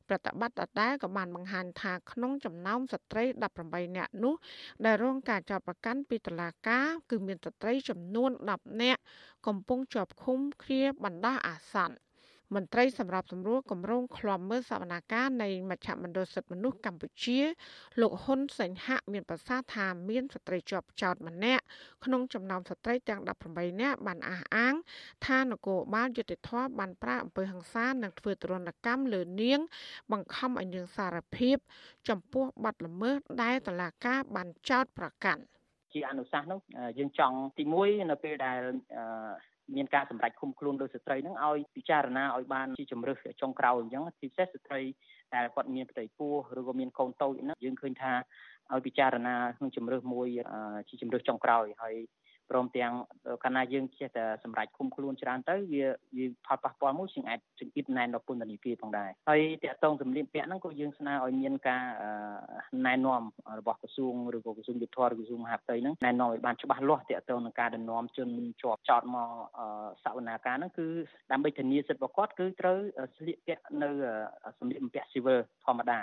[0.08, 3.24] ប្រតិបត្តិដដែលក៏បានបង្ហាញថាក្នុងចំណោមស្ត្រី
[3.60, 4.34] 18នាក់នោះ
[4.84, 9.00] ដែលរងការចោទប្រកាន់ពីតុលាការគឺមានស្ត្រីចំនួន10នាក់
[9.46, 11.96] កំពុងជាប់ឃុំឃាបណ្ដោះអាសន្ន
[12.54, 17.40] មន្ត្រីសម្របសម្រួលគម្រោងឃ្លាំមើលសវនាការនៃមជ្ឈមណ្ឌលសិទ្ធិមនុស្សកម្ពុជា
[18.00, 21.64] លោកហ៊ុនសេងហៈមានប្រសាសន៍ថាមានស្ត្រីជាប់ចោតម្នាក់
[22.04, 23.20] ក្នុងចំណោមស្ត្រីទាំង
[23.52, 24.74] 18នាក់បានអះអាង
[25.26, 29.60] ថានគរបាលយុតិធធបានប្រើអំពើហិង្សានិងធ្វើទរណកម្មលើនាង
[30.12, 31.56] បង្ខំឲ្យនាងសារភាព
[32.08, 35.42] ចំពោះបទល្មើសដែលតឡាការបានចោទប្រកាន់
[35.92, 36.60] ជាអនុសាសន៍នោះ
[36.98, 38.60] យើងចង់ទី1នៅពេលដែល
[39.76, 44.80] មានការសម្រេចឃុំខ្លួនលើស្ត្រីហ្នឹងឲ្យពិចារណាឲ្យបានជាជំរឹះចុងក្រោយអញ្ចឹងពិសេសស្ត្រី
[45.34, 48.12] ដែលគាត់មានផ្ទៃពោះឬក៏មានកូនតូចហ្នឹងយើងឃើញថា
[48.72, 50.28] ឲ្យពិចារណាក្នុងជំរឹះមួយ
[50.88, 51.96] ជាជំរឹះចុងក្រោយហើយ
[52.50, 52.92] ព្រមទាំង
[53.44, 55.84] កាលណាយើងចេះតែសម្រេចគុំខ្លួនច្រើនទៅវា
[56.16, 61.84] វាផលប៉ះពាល់មួយជាងអាចចង្អៀតណែនដល់ពន្ធនាគារផងដែរហើយតកតងសម្លៀកពាក់ហ្នឹងក៏យើងស្នើឲ្យមានការ
[62.86, 63.22] ណែនាំ
[63.58, 68.28] របស់ក្រសួងឬក៏ក្រសួងយុទ្ធភ័ពឬក្រសួងមហាផ្ទៃហ្នឹងណែនាំឲ្យបានច្បាស់លាស់តកតងនឹងការដណ្នាំជន
[68.62, 69.28] ជាប់ចោតមក
[70.04, 70.86] សវនាការហ្នឹងគឺ
[71.32, 72.78] ដើម្បីធានាសិទ្ធិរបស់គាត់គឺត្រូវ
[73.16, 73.88] ស្លៀកពាក់នៅ
[74.58, 75.98] សម្លៀកបំពាក់ស៊ីវិលធម្មតា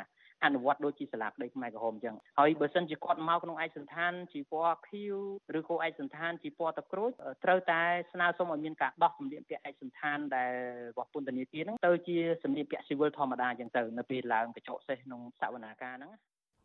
[0.45, 5.15] អនុវត្តដូចជាសាលាក្តីខ្មែរក្រហមអញ្ចឹងហើយបើសិនជាគាត់មកក្នុងឯកសន្តានជាពណ៌ខៀវ
[5.57, 7.11] ឬក៏ឯកសន្តានជាពណ៌ទឹកក្រូច
[7.43, 7.81] ត្រូវតែ
[8.13, 10.53] ស្នើសុំឲ្យមានការដោះសម្លៀកពាក់ឯកសន្តានដែល
[10.89, 16.11] របស់ពន្ធនាគារហ្នឹងទៅជាសម្លៀកពាក់ស៊ីវិលធម្មតាអញ្ចឹងទៅនៅពេលឡើងកញ្ចក់សេះក្នុងសវនាការហ្នឹង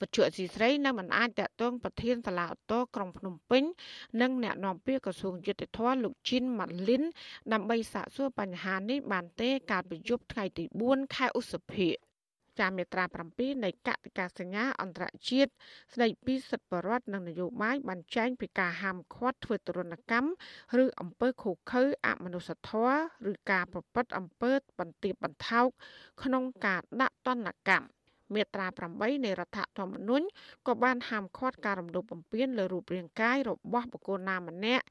[0.00, 3.62] ពជ្ជអសីស្រីនៅមិនអាចតកតងប្រធានសាលាឧទ្ធរក្រុងភ្នំពេញ
[4.20, 7.02] និងអ្នកនាំពាក្យក្រសួងយុតិធធលោកជីនម៉ាលីន
[7.52, 11.88] ដើម្បីសាកសួរបញ្ហានេះបានទេកាលពីយប់ថ្ងៃទី4ខែឧសភា
[12.60, 15.50] ចាមេត្រា7នៃកតិកាសញ្ញាអន្តរជាតិ
[15.92, 20.30] ស្តីពីសិទ្ធិបរដ្ឋនិងនយោបាយបានចែងពីការហាមឃាត់ធ្វើទរណកម្ម
[20.84, 22.96] ឬអំពើឃោរឃៅអមនុស្សធម៌
[23.30, 25.68] ឬការប្រព្រឹត្តអំពើបន្ទាបបន្ថោក
[26.22, 27.94] ក្នុងការដាក់ទណ្ឌកម្ម
[28.34, 30.26] មាត្រា8នៃរដ្ឋធម្មនុញ្ញ
[30.66, 34.84] ក៏បានហាមឃាត់ការរំលោភបំពានលើរូបរាងកាយរបស់បុគ្គលណាម្នាក់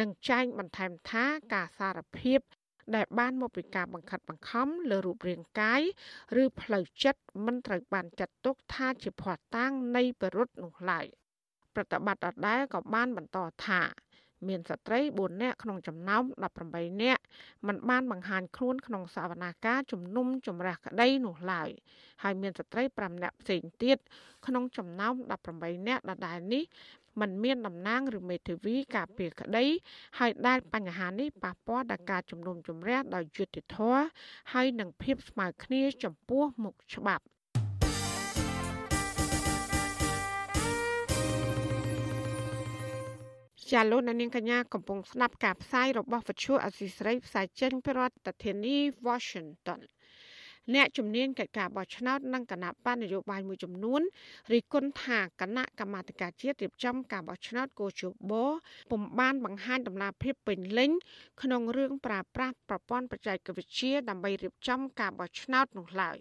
[0.00, 2.40] និងចែងបន្ថែមថាការសារភាព
[2.94, 5.82] ដែលបានមកពីការបង្ខិតបង្ខំលើរូបរាងកាយ
[6.42, 11.06] ឬផ្លូវចិត្តមិនត្រូវបានចាត់ទុកថាជាភ័ស្តុតាងនៃបរិទ្ធនោះឡើយ
[11.74, 13.82] ប្រតិបត្តិដដែលក៏បានបន្តថា
[14.48, 16.22] មានស្ត្រី4នាក់ក្នុងចំណោម
[16.62, 17.22] 18នាក់
[17.66, 21.70] មិនបានបង្ហាញខ្លួនក្នុងសវនាការជំនុំជម្រះក្តីនោះឡើយ
[22.22, 23.98] ហើយមានស្ត្រី5នាក់ផ្សេងទៀត
[24.46, 25.14] ក្នុងចំណោម
[25.52, 26.64] 18នាក់ដដែលនេះ
[27.20, 29.66] មិនមានតំណាងឬមេធាវីការពារក្តី
[30.18, 34.02] ហើយដែលបញ្ហានេះប៉ះពាល់ដល់ការជំនុំជម្រះដោយយុត្តិធម៌
[34.52, 37.24] ហើយនឹងភាពស្មើគ្នាចំពោះមុខច្បាប់
[43.70, 49.80] ជាលោកនាងកញ្ញាកំពុងស្ដាប់ការផ្សាយរបស់វិទ្យុអសីស្រីផ្សាយចេញពីរដ្ឋធានី Washington
[50.74, 54.00] អ្នកជំនាញកិច្ចការបោះឆ្នោតនិងគណៈបញ្ញយោបាយមួយចំនួន
[54.52, 58.34] រិះគន់ថាគណៈកម្មាធិការជាតិរៀបចំការបោះឆ្នោតកោជប
[58.90, 60.90] ពុំបានបង្ហាញដំណាភាពពេញលេញ
[61.42, 66.16] ក្នុងរឿងប្រើប្រាស់ប្រព័ន្ធបច្ចេកវិទ្យាដើម្បីរៀបចំការបោះឆ្នោតនោះឡើយ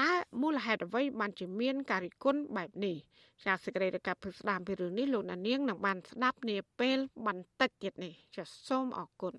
[0.00, 0.10] តើ
[0.42, 2.96] មូលហេតុអ្វីបានជាមានការរិះគន់បែបនេះ
[3.44, 9.34] ចាសសេចក្តីរាយការណ៍ពីស្ដាមពីរឿងនេះលោកណានៀងនឹងបានស្ដាប់នាពេលបន្តិចទៀតនេះចាសសូមអរគុណ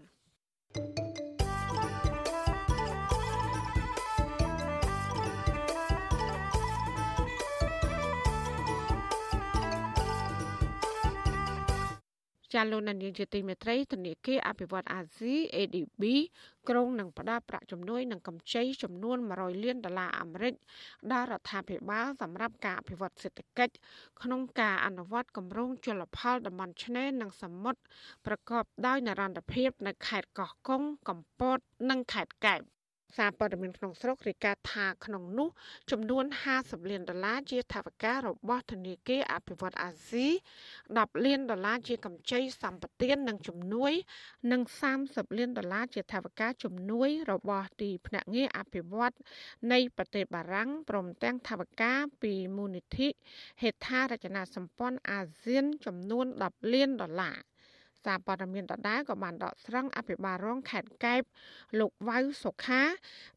[0.76, 1.49] thank you
[12.54, 16.04] ចាលោកនាយកជាទីមេត្រីធនាគារអភិវឌ្ឍអាស៊ី ADB
[16.70, 20.54] ក្រុងនឹងផ្ដល់ប្រាក់ជំនួយនិងកម្ចីចំនួន100លានដុល្លារអាមេរិក
[21.12, 23.74] ដល់រដ្ឋាភិបាលសម្រាប់ការអភិវឌ្ឍសេដ្ឋកិច្ច
[24.24, 27.82] ក្នុងការអនុវត្តគម្រោងជលផលតំបន់ឆ្នេរនិងសមុទ្រ
[28.26, 31.58] ប្រកបដោយនិរន្តរភាពនៅខេត្តកោះកុងកំពត
[31.90, 32.62] និងខេត្តកែប
[33.18, 35.50] សារព័ត៌មានក្នុងស្រុករាយការណ៍ថាក្នុងនោះ
[35.92, 36.26] ចំនួន
[36.58, 38.18] 50លានដុល្លារជាថវិការ
[38.50, 40.28] បស់ធនាគារអភិវឌ្ឍអាស៊ី
[40.76, 43.94] 10លានដុល្លារជាកម្ចីសម្បទាននិងជំនួយ
[44.52, 44.62] និង
[45.00, 49.16] 30លានដុល្លារជាថវិកាជំនួយ របស់ទីភ្នាក់ងារអភិវឌ្ឍ
[49.72, 53.08] នៃប្រទេសបារាំងព្រមទាំងថវិកាពីមូលនិធិ
[53.62, 57.38] ហេដ្ឋារចនាសម្ព័ន្ធអាស៊ានចំនួន10លានដុល្លារ
[58.06, 61.22] សារព័ត៌មានដដែលក៏បានដកស្រង់អភិបាលរងខេត្តកែប
[61.80, 62.82] លោកវ៉ៅសុខា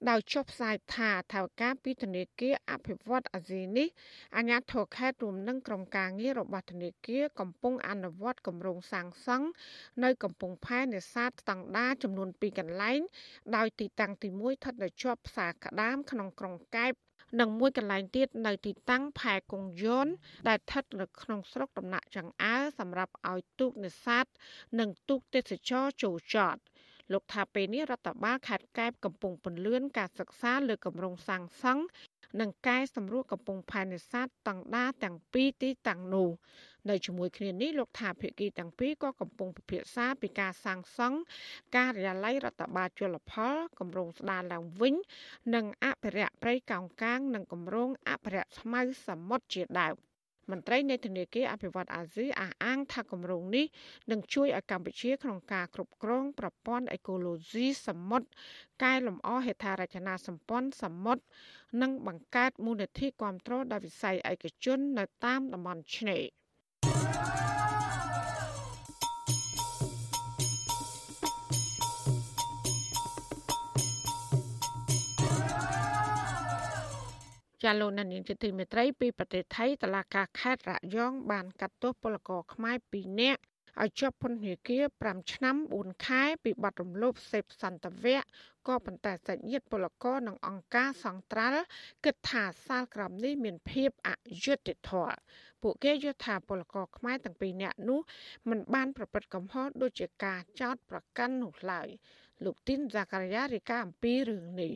[0.09, 3.89] ដោយចុះផ្សាយថាថៅការពីធនាគារអភិវឌ្ឍអាស៊ីនេះ
[4.37, 9.49] អាជ្ញាធរខេត្តរួមនឹងក្រុមការងាររបស់ធនាគារកំពុងអនុវត្តគម្រោងសាងសង់
[10.05, 13.01] នៅកំពង់ផែនេសាទស្តង់ដារចំនួន2កន្លែង
[13.57, 16.93] ដោយទីតាំងទី1ស្ថិតនៅជាប់ផ្សារក្តាមក្នុងក្រុងកែប
[17.41, 20.07] និងមួយកន្លែងទៀតនៅទីតាំងផែកងយន
[20.49, 24.25] ដែលស្ថិតនៅក្នុងស្រុកដំណាក់ចង្អើសម្រាប់ឲ្យទូកនេសាទ
[24.81, 26.57] និងទូកទេសចរចូលចត
[27.13, 31.85] លោកថាពេលនេះរដ្ឋបាលខេត្តកែបកំពុងពន្លឿនការសិក្សាលើគម្រោងសាងសង់
[32.41, 36.29] និងកែសម្រួលកំពង់ផែនេសាទតង់ដាទាំងពីរទីតាំងនោះ
[36.89, 41.19] នៅជាមួយគ្នានេះលោកថាភាគីទាំងពីរក៏កំពុងពិភាក្សាពីការសាងសង់
[41.77, 44.95] ការិយាល័យរដ្ឋបាលជលផលគម្រោងស្ដារឡើងវិញ
[45.55, 49.95] និងអភិរក្សព្រៃកោងកាង និងគម្រោងអភិរក្សស្មៅសមុទ្រជាដើម
[50.51, 53.67] មន្ត្រីនៃធនាគារអភិវឌ្ឍអាស៊ីអះអាងថាគម្រោងនេះ
[54.11, 58.29] នឹងជួយឲ្យកម្ពុជាក្នុងការគ្រប់គ្រងប្រព័ន្ធអេកូឡូស៊ីសមុទ្រ
[58.83, 61.23] កែលម្អហេដ្ឋារចនាសម្ព័ន្ធសមុទ្រ
[61.83, 66.25] និងបង្កើតមូលនិធិគ្រប់គ្រងដល់វិស័យឯកជននៅតាមតំបន់ឆ្នេរ។
[77.63, 83.41] ចាលោកនានីជាទីមេត្រីពីប្រទេសថៃតឡាការខេត្តរយងបានកាត់ទោសពលករខ្មែរ2នាក់
[83.83, 88.21] ឲ្យជាប់ពន្ធនាគារ5ឆ្នាំ4ខែពីបទរំលោភសេពសន្តិវៈ
[88.69, 91.63] ក៏ប៉ុន្តែសាច់ញាតិពលករនិងអង្គការសង្ត្រាល់
[92.05, 94.11] គិតថាសាលក្រមនេះមានភាពអ
[94.45, 95.17] យុត្តិធម៌
[95.63, 98.01] ពួកគេយល់ថាពលករខ្មែរទាំងពីរនាក់នោះ
[98.51, 101.89] មិនបានប្រព្រឹត្តកំហុសដូចជាការចោទប្រកាន់នោះឡើយ
[102.45, 104.75] លោកទីនហ្សាការីយ៉ារាយការណ៍អំពីរឿងនេះ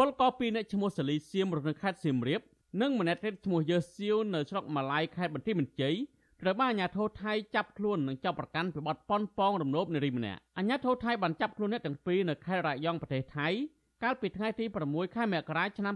[0.00, 2.40] ពលករពីរនាក់ឈ្មោះសាលីសៀមរនៅខេត្តសៀមរាប
[2.82, 5.94] និងម្នាក់ទៀតឈ្មោះយើសៀវនៅស្រុកម៉ាឡៃខេត្តបន្ទាយមានជ័យ
[6.42, 13.48] ត្រូវបានអាជ្ញាធរថៃចាប់ខ្លួននិងចាប់ប្រកាន់ពីបទប៉ុនប៉ងរំលោភនារីម្នាក់អាជ្ញាធរថៃបានចាប់ខ្លួនអ្នកទាំងពីរនៅខេត្តរ៉ាយ៉ងប្រទេសថៃ
[14.02, 15.94] កាលពីថ្ងៃទី6ខែមករាឆ្នាំ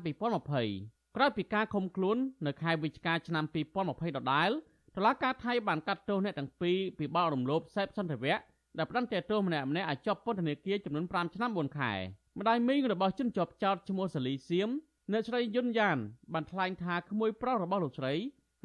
[0.56, 3.44] 2020ក្រោយពីការឃុំខ្លួននៅខែវិច្ឆិកាឆ្នាំ
[3.80, 4.50] 2020ដដែល
[4.96, 8.36] តុលាការថៃបានកាត់ទោសអ្នកទាំងពីរពីបទរំលោភសេពសន្តិវៈ
[8.78, 11.92] ដែលផ្ដន្ទាទោសម្នាក់ម្នាក់ឲ្យជាប់ពន្ធនាគារចំនួន5ឆ្នាំ4ខែ
[12.38, 14.68] ម្ដាយមីងរបស់ជនជាប់ចោតឈ្មោះសាលីសៀម
[15.12, 15.98] អ្នកស្រីយុនយ៉ាន
[16.32, 18.12] បានថ្លែងថាក្មួយប្រុសរបស់លោកស្រី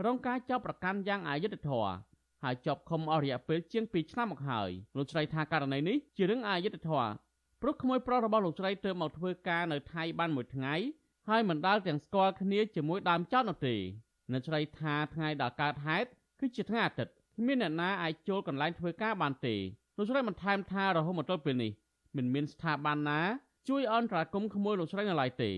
[0.06, 1.92] រងការចាប់ប្រកាន់យ៉ាងអយុត្តិធម៌
[2.44, 7.10] ហើយជាប់ឃុំអស់រយៈពេលជាង2ឆ្នាំមកហើយលោកស្រីថាករណីនេះជារឿងអយុត្តិធម៌
[7.62, 10.76] ព្រោះក្មួយប្រុសរបស់លោកស្រីទើបមកធ្វើការនៅថៃបានមួយថ្ងៃ
[11.30, 13.76] ហើយមិនដាល់ទាំងស្គាល់គ្នាជាមួយដើមចោតនោះទេ
[14.32, 16.08] អ្នកស្រីថាថ្ងៃដែលកើតហេតុ
[16.40, 19.56] គឺជាថ្ងៃអាទិត្យគ្មានអ្នកណាអាចចូលកន្លែងធ្វើការបានទេ
[19.98, 21.72] លោកស្រីបន្ថែមថារហូតមកទល់ពេលនេះ
[22.18, 23.20] មិនមានស្ថាប័នណា
[23.70, 25.52] ជួយអន្តរាគមន៍ក្មួយលោកស្រីនៅឡើយទេ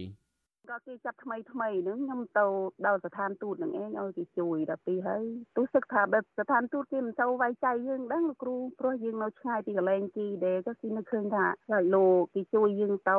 [0.69, 2.45] ក៏គេចាប់ថ្មីថ្មីហ្នឹងខ្ញុំទៅ
[2.85, 5.23] ដល់ស្ថានទូតនឹងឯងឲ្យគេជួយដល់ពីហើយ
[5.57, 13.17] ទោះសឹកថាបែបស្ថានទូតគេមិនទៅវាយចៃយើងដឹងលោកគ្រូព្រោះយើងនៅឆ្ងាយពីកន្លែងជីដែរក៏គេនឹកឃើញថាហើយលោកគេជួយយើងទៅ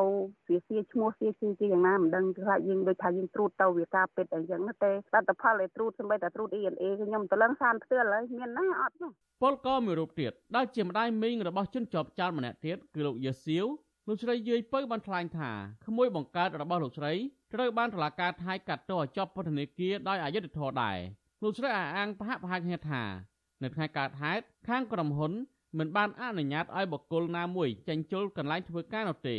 [0.51, 9.11] វាសៀឈ្មោះសៀឈ្មោះគេយ៉ាងណាមិនដឹងថាយើងដូចថាយើងត្រួតទៅវាការពិតអីចឹងតែលទ្ធផលឲ្យត្រួតសម្បីតែត្រួត ENA ខ្ញុំទៅឡើងសានផ្ទាល់ហើយមានណាអត់នោះ
[9.43, 13.67] ពលកមួយរូបទៀតដែលជាម្ដាយមីងរបស់ជនជាប់ចោលម្នាក់ទៀតគឺលោកយាសៀវ
[14.07, 15.51] លោកស្រីយាយពៅបានថ្លែងថា
[15.87, 17.13] ក្មួយបង្កើតរបស់លោកស្រី
[17.55, 20.99] ត្រូវបានតុលាការថៃកាត់ទោសឲ្យជាប់ពន្ធនាគារដោយអយុត្តិធម៌ដែរ
[21.43, 23.03] លោកស្រីអះអាងប្រហាក់ប្រហែលគ្នាថា
[23.63, 25.33] នៅថ្ងៃកើតហេតុខាងក្រុមហ៊ុន
[25.79, 29.37] មិនបានអនុញ្ញាតឲ្យបុគ្គលណាមួយចេញចូលកន្លែងធ្វើការនោះទេ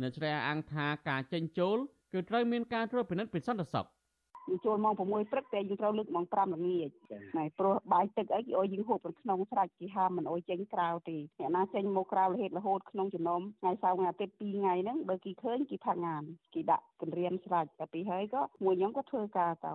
[0.00, 1.76] អ្នកស្រីអះអាងថាការចេញចូល
[2.12, 3.97] គឺត្រូវមានការត្រួតពិនិត្យពីសន្តិសុខយើង
[4.64, 6.88] ចូលម៉ោង6ព្រឹកតែយើងត្រូវលើកម៉ោង5ល្ងាច
[7.38, 16.22] ណែព្រោះបាយទឹកអីគេអុយយើងហូបនៅក្នុងស្រេចគេហាមមិនអុយចេញក្រៅទេអ្នកណាចេញមកក្រៅរហេតរហូតក្នុងចំណោមថ្ងៃសៅរ៍ថ្ងៃអាទិត្យ2ថ្ងៃហ្នឹងបើគេឃើញគេផាក់ងាន
[16.54, 19.74] គេដាក់គម្រាមស្រេចតែពីហើយក៏មួយខ្ញុំក៏ធ្វើការទៅ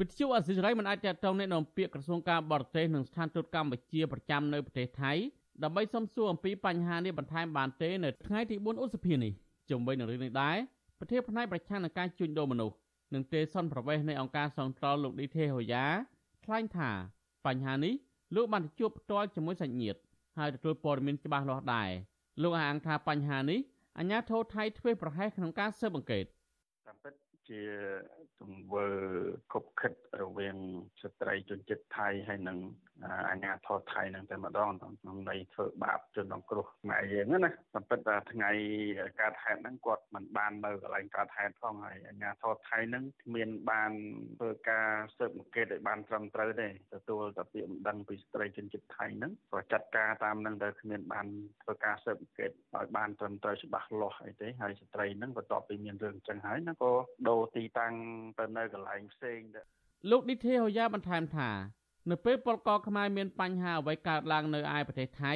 [0.00, 5.12] វិទ្យុអសិរ័យមិនអាចតតងអ្នកនាំពាក្យក្រសួងការបរទេសនិងស្ថានទូតកម្ពុជាប្រចាំនៅប្រទេសថៃ
[5.64, 9.32] ដើម្បីសំសួរអំពីបញ្ហានេះបន្ថែមបានទេនៅថ្ងៃទី4ឧសភានេះ
[9.70, 10.56] ជុំវិញនឹងរឿងនេះដែរ
[10.98, 12.76] ប្រធានផ្នែកប្រឆាំងនឹងការជួញដូរមនុស្ស
[13.14, 15.86] និងទេសនប្រវេសនៃអង្គការសង្គ្រោះលោកឌីទេហូយ៉ា
[16.44, 16.90] ថ្លែងថា
[17.46, 17.94] បញ្ហានេះ
[18.34, 20.00] លោកបានជួបផ្ទាល់ជាមួយសាច់ញាតិ
[20.38, 21.90] ហើយទទួលព័ត៌មានច្បាស់លាស់ដែរ
[22.42, 23.60] លោកអាងថាបញ្ហានេះ
[23.98, 26.24] អាជ្ញាធរថៃធ្វើប្រហែសក្នុងការស៊ើបអង្កេត
[26.86, 27.14] តាមពិត
[27.48, 27.62] ជា
[28.40, 28.86] ទង្វើ
[29.52, 29.92] គប់ខិត
[30.22, 30.56] រវាង
[31.02, 32.58] ស្ត្រីជនជាតិថៃហើយនិង
[33.30, 38.50] អាញាធរថៃនឹងតែម្ដងក្នុងន័យធ្វើបាបជនរងគ្រោះខ្មែរយើងណាតែពិតថាថ្ងៃ
[39.20, 43.92] កើតហេតុហ្នឹងគាត់មិនបាននៅកន្លែងកើតហេតុផងហើយអាញាធរថៃហ្នឹងគ្មានបាន
[44.38, 51.26] ធ្វើការស៊ើបអង្កេតឲ្យបានត្រឹមត្រូវទេទទួលតែពាក្យមិនដឹងពីស្ត្រីជនជាតិថៃហ្នឹងក៏ចាត់ការតាមហ្នឹងទៅគ្មានបាន
[51.62, 56.92] ធ្វើការស៊ើបអង្កេតឲ្យបានត្រឹមត្រូវច្បាស់លាស់អីទេហើយស្ត្រីហ្នឹងបន្ទាប់ពីមានរឿងចឹងហើយហ្នឹងក៏
[57.28, 57.94] ដូរទីតាំង
[58.38, 59.62] ទៅនៅកន្លែងផ្សេងទៅ
[60.10, 61.50] លោកឌីទេហូយ៉ាបន្ថែមថា
[62.08, 65.32] នៅពេលពលករខ្មែរមានបញ្ហាអ្វីកើតឡើងនៅឯប្រទេសថៃ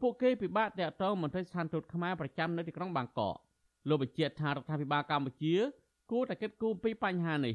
[0.00, 3.36] ពួកគេពិបាកតាក់ទងមន្ត្រីស្ថានទូតខ្មែរប្រចាំនៅទីក្រុងបាងកក
[3.88, 5.54] លោកបញ្ជាក់ថារដ្ឋាភិបាលកម្ពុជា
[6.10, 7.54] គួរតែគិតគូរពីបញ្ហានេះ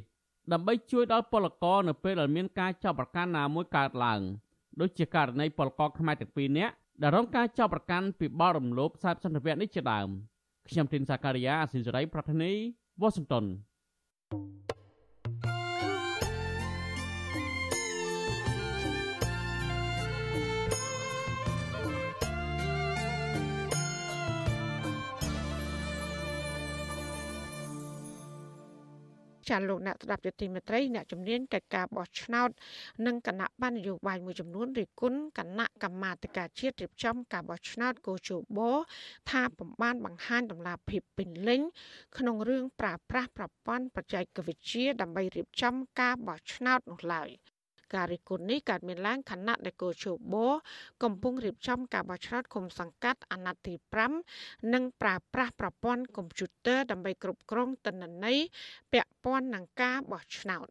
[0.54, 4.22] ដើម្បីជួយដល់ពលករនៅពេលដែលមានការចាប់ប្រកាន់ណាមួយកើតឡើង
[4.82, 10.10] ដូចជាករណីពលករខ្មែរទាំងពីរនាក់ដែលរងការចាប់ប្រកាន់ពីបទរំលោភសាបសន្តិវៈនេះជាដើម
[10.70, 12.52] ខ្ញុំទីនសាការីយ៉ាអស៊ីសេរីប្រធានី
[13.02, 13.46] វ៉ាស៊ីនតោន
[29.50, 32.50] ចាលោកអ្នកស្ដាប់យុតិមេត្រីអ្នកជំនាញកិច្ចការបោះឆ្នោត
[33.06, 38.60] និងគណៈបញ្ញយោបាយមួយចំនួនរិះគន់គណៈកម្មាធិការជាតិរៀបចំការបោះឆ្នោតកោជប
[39.32, 41.62] ថាពំបានបង្ហាញដំណាភាពពេញលេញ
[42.18, 47.30] ក្នុងរឿងប្រើប្រាស់ប្រព័ន្ធបច្ចេកវិទ្យាដើម្បីរៀបចំការបោះឆ្នោតនោះឡើយ។
[47.96, 50.36] ការរិះគន់នេះកើតមានឡើងខណៈដែលកោជប
[51.04, 53.74] កំពុងរៀបចំការបោះឆ្នោតគុំសង្កាត់អាណត្តិទី
[54.24, 58.40] 5និងប្រើប្រាស់ប្រព័ន្ធកុំព្យូទ័រដើម្បីគ្រប់គ្រងទិន្នន័យ
[58.94, 60.68] ពាក់ព័ន្ធនឹងការបោះឆ្នោត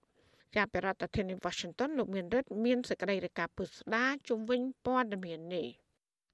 [0.57, 5.69] ជាប្រធានាធិបតី Washington លោកមានរិទ្ធមានសេចក្តីរាយការណ៍ពុស្ដាជុំវិញព័ត៌មាននេះ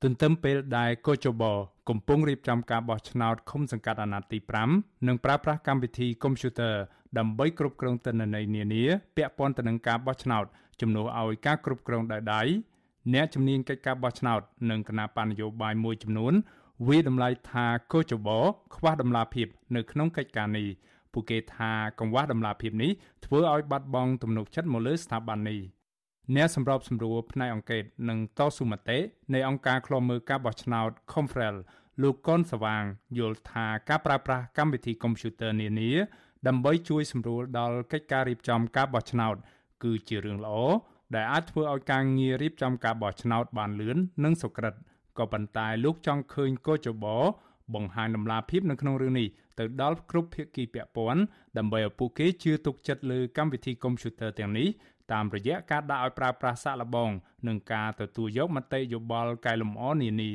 [0.03, 1.43] ទន្ទឹមពេលដែលកោជប
[1.89, 4.39] កំពុងរៀបចំការបោះឆ្នោតឃុំសង្កាត់អាណត្តិទី
[4.72, 6.74] 5និងប្រើប្រាស់កម្មវិធីកុំព្យូទ័រ
[7.18, 8.85] ដើម្បីគ្រប់គ្រងទិន្នន័យនានា
[9.16, 10.45] ពាក់ព័ន្ធទៅនឹងការបោះឆ្នោត
[10.81, 12.43] ជំនួសឲ្យការគ្រប់គ្រងដោយដៃ
[13.14, 16.35] អ្នកជំនាញកិច្ចការបោះឆ្នោតនិងគណៈបញ្ញយោបាយមួយចំនួន
[16.89, 18.29] វាតម្លៃថាកោចប
[18.75, 19.47] ខ្វះដំណាភាព
[19.77, 20.68] នៅក្នុងកិច្ចការនេះ
[21.12, 21.70] ពួកគេថា
[22.01, 22.91] កង្វះដំណាភាពនេះ
[23.25, 25.61] ធ្វើឲ្យបាត់បង់ទំនុកចិត្តមកលើស្ថាប័ននេះ
[26.37, 28.99] អ្នកសម្របសម្រួលផ្នែកអង្គការនិងតស៊ូមតិ
[29.35, 31.57] នៃអង្គការឃ្លាំមើលការបោះឆ្នោត Confrel
[32.03, 32.85] លោកកុនសវាង
[33.18, 35.91] យល់ថាការប្រើប្រាស់កម្មវិធីកុំព្យូទ័រនានា
[36.49, 39.37] ដើម្បីជួយសម្រួលដល់កិច្ចការរៀបចំការបោះឆ្នោត
[39.85, 40.57] គឺជារឿងល្អ
[41.14, 44.74] ដែលអាចធ្វើឲ្យការងាររៀបចំការបោះឆ្នោតបានលឿននិងសុក្រឹត
[45.18, 47.07] ក៏ប៉ុន្តែលោកចង់ឃើញកោចប
[47.74, 49.28] បង្ហាញដំណាភាពនៅក្នុងរឿងនេះ
[49.59, 51.22] ទៅដល់គ្រប់ភាគីពាក់ព័ន្ធ
[51.59, 54.68] ដើម្បីឲ្យពួកគេជឿទុកចិត្តលើកម្មវិធីកុំព្យូទ័រទាំងនេះ
[55.12, 57.11] តាមរយៈការដាក់ឲ្យប្រើប្រាស់សាកល្បង
[57.47, 60.32] និងការទទួលយកមតិយោបល់កែលម្អនានា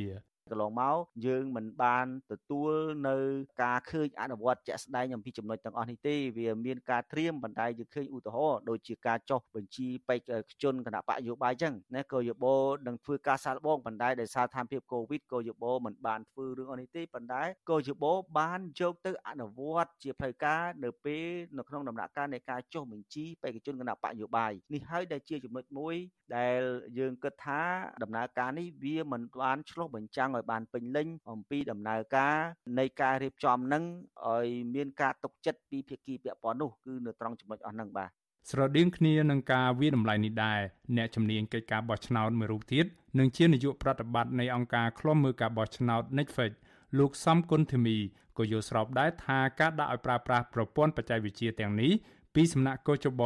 [0.51, 2.73] កន្លងមកយើងមិនបានទទួល
[3.07, 3.17] នៅ
[3.63, 12.55] ការឃើញអនុវត្តជាក់ស្ដែងអំពីចំណុចទាំងអស់នេះទេវាមានការត្រៀមបណ្ដៃយើងឃើញឧទាហរណ៍ដូចជាការចុះបញ្ជីបេក្ខជនគណៈបកយោបាយចឹងណាក៏យោបោ
[12.87, 21.27] នឹងធ្វើការសាកល្បងបណ្ដៃដោយសារស្ថានភាពកូវីដក៏យោបោមិនបានធ្វើរឿងអស់នេះទេប៉ុន្តែក៏យោបោបានយកទៅអនុវត្តជាផ្លូវការនៅពេល
[21.57, 25.95] នៅក្នុងដំណាក់កាលនៃការចុះបញ្ជីបេក្ខជនគណៈបកយោបាយនេះហើយដែលជាចំណុចមួយ
[26.37, 26.61] ដែល
[26.99, 27.61] យើងគិតថា
[28.03, 32.35] ដំណើរការនេះវាមិនបានឆ្លុះបញ្ចាំងឲ្យបានពេញលេញអំពីដំណើរការ
[32.79, 33.83] នៃការរៀបចំនឹង
[34.27, 38.09] ឲ្យមានការទុកចិត្តពីភាគីពាក់ព័ន្ធនោះគឺនៅត្រង់ចំណុចអស់ហ្នឹងបាទ
[38.51, 40.59] ស្រដៀងគ្នានឹងការវាតម្លៃនេះដែរ
[40.97, 42.85] អ្នកជំនាញកិច្ចការបោះឆ្នោតមួយរូបទៀត
[43.19, 46.51] និងជានាយកប្រតិបត្តិនៃអង្គការឃ្លាំមើលការបោះឆ្នោត Netflix
[46.99, 47.97] លោកសំគុណធីមី
[48.37, 51.91] ក៏យល់ស្របដែរថាការដាក់ឲ្យប្រើប្រាស់ប្រព័ន្ធបច្ចេកវិទ្យាទាំងនេះ
[52.35, 53.21] ពីសំណាក់កោចប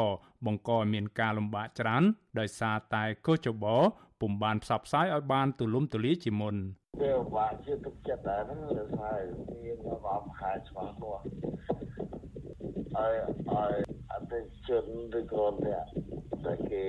[0.45, 2.03] បង្កឲ្យមានការលំបាកច្រើន
[2.39, 3.65] ដោយសារតែកោចប
[4.21, 6.55] ពុំបានផ្សព្វផ្សាយឲ្យបានទូលំទូលាយជាមុន
[7.01, 9.19] វាបាក់ជាទឹកចិត្តដែរហ្នឹងដោយសារ
[9.63, 11.17] មានមកខែច្បាស់នោះ
[12.95, 13.13] ហើយ
[13.53, 13.75] ហើយ
[14.11, 14.85] អតិជន
[15.19, 15.85] ឬក៏អ្នក
[16.45, 16.83] តែគេ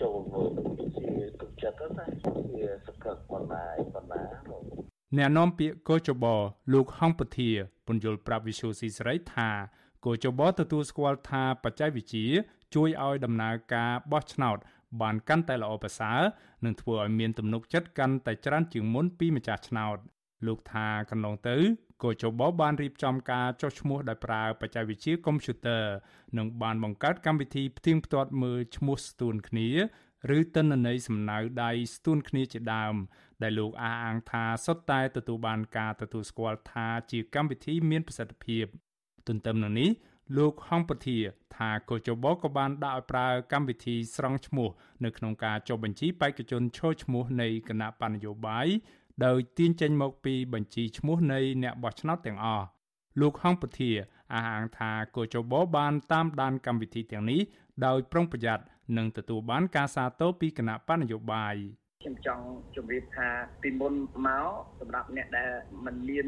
[0.00, 0.50] ចូលមើល
[0.98, 4.22] ជាទឹកចិត្តណាជាសក្តិប៉ុណ្ណាប៉ុណ្ណា
[5.16, 6.24] អ្នកនាំពាក្យកោចប
[6.72, 7.50] លោកហងពធា
[7.86, 9.50] ពន្យល់ប្រាប់វិសុយស៊ីស្រីថា
[10.04, 12.26] គូចបទទួលស្គាល់ថាបច្ចេកវិទ្យា
[12.74, 14.58] ជួយឲ្យដំណើរការបោះឆ្នោត
[15.00, 16.20] បានកាន់តែល្អប្រសើរ
[16.64, 19.98] និងធ្វើឲ្យមានទំនុកចិត្តកាន់តែច្រើនជាងមុនពីម្ចាស់ឆ្នោត
[20.46, 21.56] លោកថាកន្លងទៅ
[22.02, 25.84] កោចបបានរៀបចំការចុះឈ្មោះដោយប្រើបច្ចេកវិទ្យាកុំព្យូទ័រ
[26.38, 29.68] និងបានបង្កើតកម្មវិធីផ្ទៀងផ្ទាត់មើលឈ្មោះស្ទួនគ្នា
[30.36, 32.94] ឬទិន្នន័យសំណៅដៃស្ទួនគ្នាជាដើម
[33.42, 38.64] ដែលលោកអះអាងថាសុទ្ធតែទទួលបានការទទួលស្គាល់ថាជាកម្មវិធីមានប្រសិទ្ធភាព
[39.28, 39.90] ទន្ទឹមនឹងនេះ
[40.36, 41.18] លោកហងពធា
[41.56, 44.68] ថាកោចបក៏បានដាក់ឲ្យប្រើកម្មវិធីស្រង់ឈ្មោះ
[45.04, 48.66] នៅក្នុងការចុះបញ្ជីបេក្ខជនឈរឈ្មោះនៃគណៈបញ្ញយោបាយ
[49.26, 52.66] ដោយទាញចេញមកពីបញ្ជីឈ្មោះនៃអ្នកបោះឆ្នោតទាំងអស់
[53.20, 53.90] លោកហងពធា
[54.34, 57.40] អះអាងថាកោចបបានតាមដានកម្មវិធីទាំងនេះ
[57.86, 58.64] ដោយប្រុងប្រយ័ត្ន
[58.96, 61.54] និងទទួលបានការសាទរពីគណៈបញ្ញយោបាយ
[62.02, 62.44] ខ្ញុំចង់
[62.76, 63.28] ជម្រាបថា
[63.62, 63.94] ពីមុន
[64.26, 64.46] មក
[64.80, 65.50] សម្រាប់អ្នកដែល
[65.84, 66.26] មិនមាន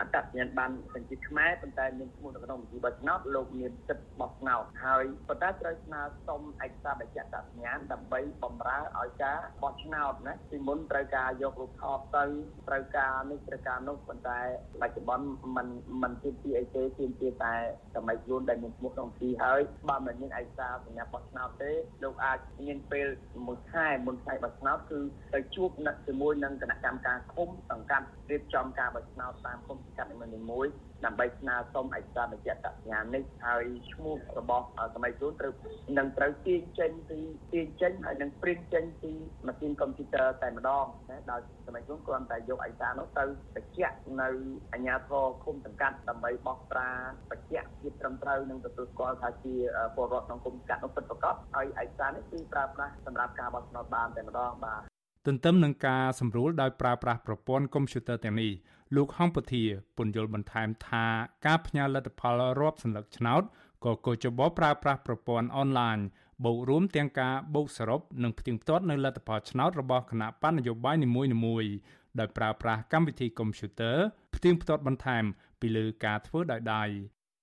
[0.00, 12.24] អត្តសញ្ញាណបានបញ្ជីខ្មែរប៉ុន្តែមានឈ្មោះនៅក្នុងបញ្ជីបោះឆ្នោតលោកមានសិទ្ធិបោះឆ្នោតហើយប៉ុន្តែត្រូវស្នើសុំឯកសារបញ្ជាក់អត្តសញ្ញាណដើម្បីបម្រើឲ្យការបោះឆ្នោតណាពីមុនត្រូវការយករូបថតទៅ
[12.68, 14.40] ត្រូវការនេះត្រូវការនោះប៉ុន្តែ
[14.82, 15.26] បច្ចុប្បន្ន
[15.56, 15.68] มัน
[16.02, 17.54] มันជាទីអីទេជាជាតែ
[17.94, 23.06] សម័យខ្លួនដែលមានឈ្មោះក្នុងទីហើយបើមិនមានឯកសារសញ្ញាបោះឆ្នោតទេលោកអាចមានពេល
[23.46, 25.00] មួយខែមុនថ្ងៃបោះឆ្នោតគឺ
[25.34, 25.70] ទៅជួប
[26.06, 30.71] ជាមួយនឹងគណៈកម្មការឃុំសង្កាត់រៀបចំការបោះឆ្នោតតាមគុំសង្ កាត់នីមួយៗ
[31.05, 34.65] ដើម្បីស្នើសុំឯកសារបញ្ជាក់សញ្ញានេះហើយឈ្មោះរបស់
[34.95, 35.53] សម័យខ្លួនត្រូវ
[35.97, 37.19] នឹងត្រូវទាញចេញពី
[37.53, 39.11] ទាញចេញហើយនឹងព្រីនចេញពី
[39.47, 43.23] ម៉ាស៊ីនកុំព្យូទ័រតែម្ដងណាដោយសម័យខ្លួនគ្រាន់តែយកឯកសារនោះទៅ
[43.55, 44.29] បញ្ជាក់នៅ
[44.73, 46.89] អាជ្ញាធរឃុំសង្កាត់ដើម្បីបោះត្រា
[47.31, 49.55] បញ្ជាក់ភាពត្រឹមត្រូវនិងទទួលស្គាល់ថាជា
[49.95, 54.81] ពលរដ្ឋក្នុងគុំសង្កាត់នោះពិតប្រាកដហើយឯកសារនេះគឺប្រើប្រាស់សម្រាប់ការបោះឆ្នោតបានតែម្ដងបាទ
[55.27, 58.51] ទន្ទឹមនឹងការសម្រួលដោយប្រើប្រាស់ប្រព័ន្ធកុំព្យូទ័រទាំងនេះ
[58.95, 59.63] លោកហងពធា
[59.97, 61.05] ពន្យល់បន្ថែមថា
[61.45, 63.41] ការផ្ញើលទ្ធផលរាប់សន្លឹកឆ្នោត
[63.85, 65.97] ក៏កោចបប្រើប្រាស់ប្រព័ន្ធអនឡាញ
[66.45, 71.09] បូករួមទាំងការបូកសរុបនិងផ្ទៀងផ្ទាត់នៅលទ្ធផលឆ្នោតរបស់គណៈបណ្ឌនយោបាយនី
[71.45, 71.71] មួយៗ
[72.19, 73.97] ដោយប្រើប្រាស់កម្មវិធីកុំព្យូទ័រ
[74.35, 75.23] ផ្ទៀងផ្ទាត់បន្ថែម
[75.61, 76.83] ពីលើការធ្វើដោយដៃ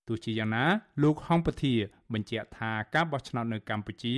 [0.08, 0.64] ទោះជាយ៉ាងណា
[1.02, 1.74] លោកហងពធា
[2.12, 4.14] បញ្ជាក់ថាការបោះឆ្នោតនៅកម្ពុជា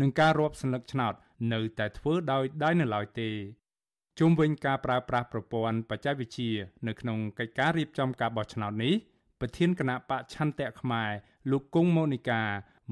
[0.00, 1.14] និងការរាប់សន្លឹកឆ្នោត
[1.52, 3.30] នៅតែធ្វើដោយដៃនៅឡើយទេ
[4.18, 6.52] ជុំវិញការប្រើប្រាស់ប្រព័ន្ធបច្ចេកវិទ្យា
[6.88, 8.94] នៅក្នុងកិច្ចការរៀបចំការបោះឆ្នោតនេះ
[9.40, 11.10] ប្រធានគណៈបកឆន្ទៈខ្មែរ
[11.50, 12.42] លោកគង់ម៉ូនីកា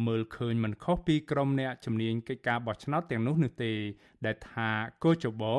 [0.07, 3.73] មើលឃើញមិនខុសពីក្រុមអ្នកជំនាញកិច្ចការបោះឆ្នោតទាំងនោះនោះទេ
[4.27, 4.71] ដែលថា
[5.05, 5.55] កោចបោ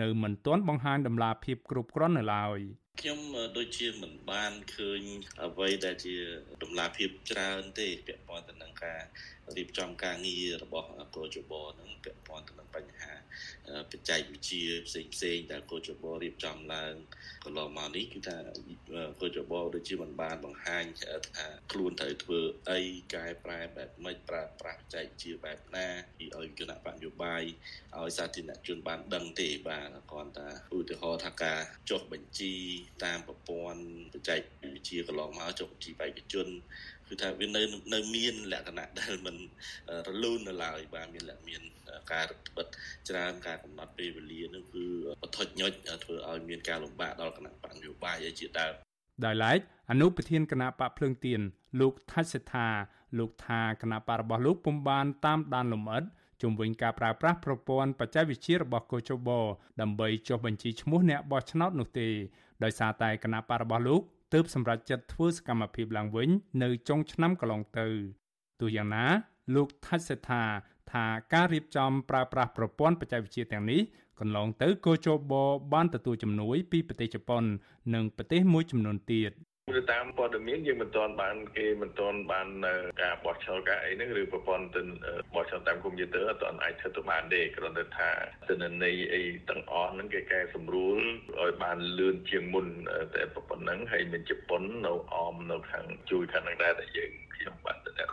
[0.00, 2.58] នៅមិនទាន់បង្ហាញដំណាភាពគ្រប់គ្រាន់នៅឡើយ
[3.00, 3.20] ខ្ញុំ
[3.56, 5.00] ដូចជាមិនបានឃើញ
[5.44, 6.16] អ្វីដែលជា
[6.62, 9.00] ដំណាភាពច្រើនទេពាក់ព័ន្ធទៅនឹងការ
[9.56, 13.14] រៀបចំការងាររបស់កោចបនឹងពាក់ព័ន្ធទៅនឹងបញ្ហា
[13.90, 16.94] បច្ចេកវិទ្យាផ្សេងផ្សេងដែលកោចបរៀបចំឡើង
[17.44, 18.36] កន្លងមកនេះគឺថា
[19.20, 22.40] កោចបដូចជាមិនបានបង្ហាញថាខ្លួនត្រូវធ្វើ
[22.70, 22.80] អី
[23.14, 25.86] កែប្រែបែបម៉េចប្រើប្រាស់បច្ចេកវិទ្យាបែបណា
[26.18, 27.42] ពីឲ្យគណៈបញ្ញោបាយ
[27.98, 32.54] ឲ្យសាធារណជនបានដឹងទេបាទគ្រាន់តែឧទាហរណ៍ថាការចុះបញ្ជី
[33.04, 33.82] តាមប្រព័ន្ធ
[34.12, 34.40] បច្ចេក
[34.74, 36.48] វិទ្យាកន្លងមកចុះបញ្ជីបេក្ខជន
[37.08, 37.62] គឺថាវានៅ
[37.94, 39.36] នៅមានលក្ខណៈដែលมัน
[40.08, 41.62] រលូននៅឡើយបាទមានលក្ខមាន
[42.12, 42.66] ការរដ្ឋបិទ
[43.08, 44.86] ច្រើនការកំណត់ពេលវេលានោះគឺ
[45.22, 45.72] បថុចញុច
[46.04, 48.74] ធ្វើឲ្យមានការលំបាកដល់គណៈបញ្ញោបាយឲ្យជាដើម
[49.24, 49.58] ដោយឡែក
[49.90, 51.40] អនុប្រធានគណៈបកភ្លើងទៀន
[51.80, 52.68] លោកថាច់សេដ្ឋា
[53.18, 56.04] លោកថាគណៈបករបស់លោកពុំបានតាមដានលំអិត
[56.42, 59.28] ជំវិញការប្រើប្រាស់ប្រព័ន្ធបច្ចេកវិទ្យារបស់កោជប
[59.80, 62.08] ដើម្បីចុះបញ្ជីឈ្មោះអ្នកបោះឆ្នោតនោះទេ
[62.64, 64.02] ដោយសារតែគណៈបករបស់លោក
[64.34, 66.28] ទើបសម្រេចចិត្តធ្វើសកម្មភាពឡើងវិញ
[66.62, 67.86] នៅចុងឆ្នាំកន្លងទៅ
[68.60, 69.04] ទោះយ៉ាងណា
[69.54, 70.42] លោកថាច់សេដ្ឋា
[70.92, 73.80] ថាការរៀបចំប្រើប្រាស់ប្រព័ន្ធបច្ចេកវិទ្យាទាំងនេះ
[74.20, 75.34] កន្លងទៅកោជប
[75.72, 77.42] បានទទួលជំនួយពីប្រទេសជប៉ុន
[77.94, 79.32] និងប្រទេសមួយចំនួនទៀត
[79.72, 82.48] ទៅតាមព័ត៌មានយើងមិនទាន់បានគេមិនទាន់បាន
[83.02, 84.82] ការបោះឆ្នោតការអីហ្នឹងឬប្រព័ន្ធទៅ
[85.34, 88.10] បោះឆ្នោតតាមកុំព្យូទ័រអត់ទាន់អាចធ្វើទៅបានទេគ្រាន់តែថា
[88.48, 90.98] ទិន្នន័យអីទាំងអស់ហ្នឹងគេកែសម្រួល
[91.40, 92.66] ឲ្យបានលឿនជាងមុន
[93.14, 98.08] តែប៉ុណ្្នឹងហើយមានជប៉ុននៅអមនៅខាងជួយខាងហ្នឹងដែរតែយើងខ្ញុំបានតំណែង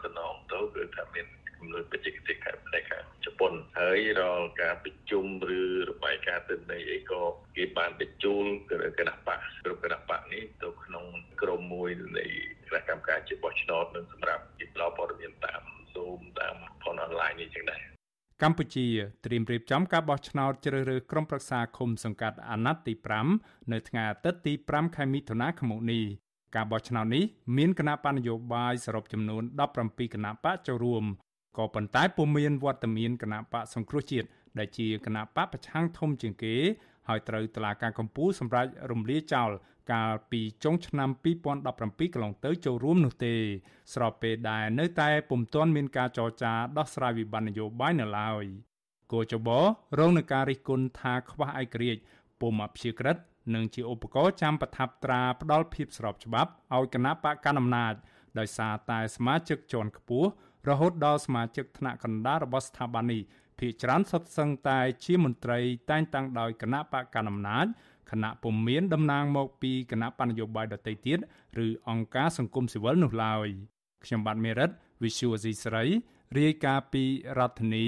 [0.52, 5.26] ទៅគឺថាមាន ជំនួយបច្ចេកទេសខាងផ្នែកខាងជប៉ុនហើយរាល់ការប្រជុំ
[5.60, 7.22] ឬរបាយការណ៍ទិន្នន័យអីក៏
[7.58, 11.06] គេបានបញ្ជូលគណៈបកគ្រប់គណៈបកនេះទៅក្នុង
[11.42, 12.26] ក្រុមមួយនៃ
[12.68, 15.62] គណៈកម្មការជាបោះឆ្នោតនឹងសម្រាប់គេផ្ដល់ព័ត៌មានតាម
[15.94, 17.82] Zoom តាមផនអនឡាញនេះចឹងដែរ
[18.44, 18.88] កម្ពុជា
[19.26, 22.94] ត្រៀមរៀបចំការបោះឆ្នោតជ្រើសរើសក្រុមប្រឹក្សាឃុំសង្កាត់អាណត្តិទី
[23.34, 26.04] 5នៅថ្ងៃអាទិត្យទី5ខែមិថុនាឆ្នាំនេះ
[26.56, 27.24] ការបោះឆ្នោតនេះ
[27.58, 29.44] មានគណៈបញ្ញយោបាយសរុបចំនួន
[29.80, 31.04] 17គណៈបកចូលរួម
[31.58, 34.28] ក៏ប៉ុន្តែពុំមានវត្តមានគណៈបកសង្គ្រោះជាតិ
[34.60, 36.56] ដែលជាគណៈបកប្រឆាំងធំជាងគេ
[37.08, 39.50] ហើយត្រូវតឡាការកម្ពុជាសម្រាប់រំលាយចោល
[39.94, 43.34] កាលពីចុងឆ្នាំ2017កន្លងទៅចូលរួមនោះទេ
[43.94, 48.44] ស្របពេលដែលនៅតែពុំទាន់មានការចរចាដោះស្រាយវិបត្តិនយោបាយនៅឡើយ
[49.12, 49.50] គូចប
[50.00, 52.02] រងនឹងការរិះគន់ថាខ្វះឯករាជ្យ
[52.42, 53.18] ពុំអព្យាក្រឹត
[53.56, 57.94] និងជាឧបករណ៍ចាំប្រថាប់ត្រាផ្ដាល់ភាពស្របច្បាប់ឲ្យគណៈបកកណ្ដាលអំណាច
[58.40, 60.30] ដោយសារតែសមាជិកជាន់ខ្ពស់
[60.70, 63.22] រហូតដល់សមាជិកថ្នាក់កណ្ដាលរបស់ស្ថាប័ននេះ
[63.60, 65.60] ភាគច្រើនសុទ្ធសឹងតែជាមន្ត្រី
[65.90, 67.66] តែងតាំងដោយគណៈបកកណ្ដាលអំណាច
[68.12, 71.20] គណៈពុំមានតំណាងមកពីគណៈបញ្ញយោបាយដទៃទៀត
[71.66, 73.48] ឬអង្គការសង្គមស៊ីវិលនោះឡើយ
[74.04, 74.70] ខ្ញុំបាទមេរិត
[75.04, 75.84] Visual C ស្រី
[76.38, 77.04] រាយការណ៍ពី
[77.38, 77.86] រដ្ឋធានី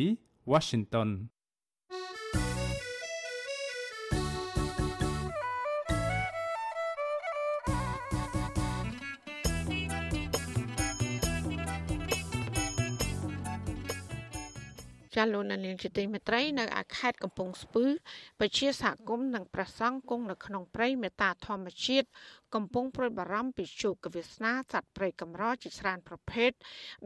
[0.51, 1.09] Washington
[15.15, 17.85] ចាលោកនាងជាទីមេត្រីនៅឯខេត្តកំពង់ស្ពឺ
[18.39, 22.07] ពជាសហគមន៍និងប្រសង់គង់នៅក្នុងព្រៃមេតាធម្មជាតិ
[22.55, 26.51] កំពុងប្រួយបារម្ភពីជោគវាសនាសត្វព្រៃកម្រជាច្រើនប្រភេទ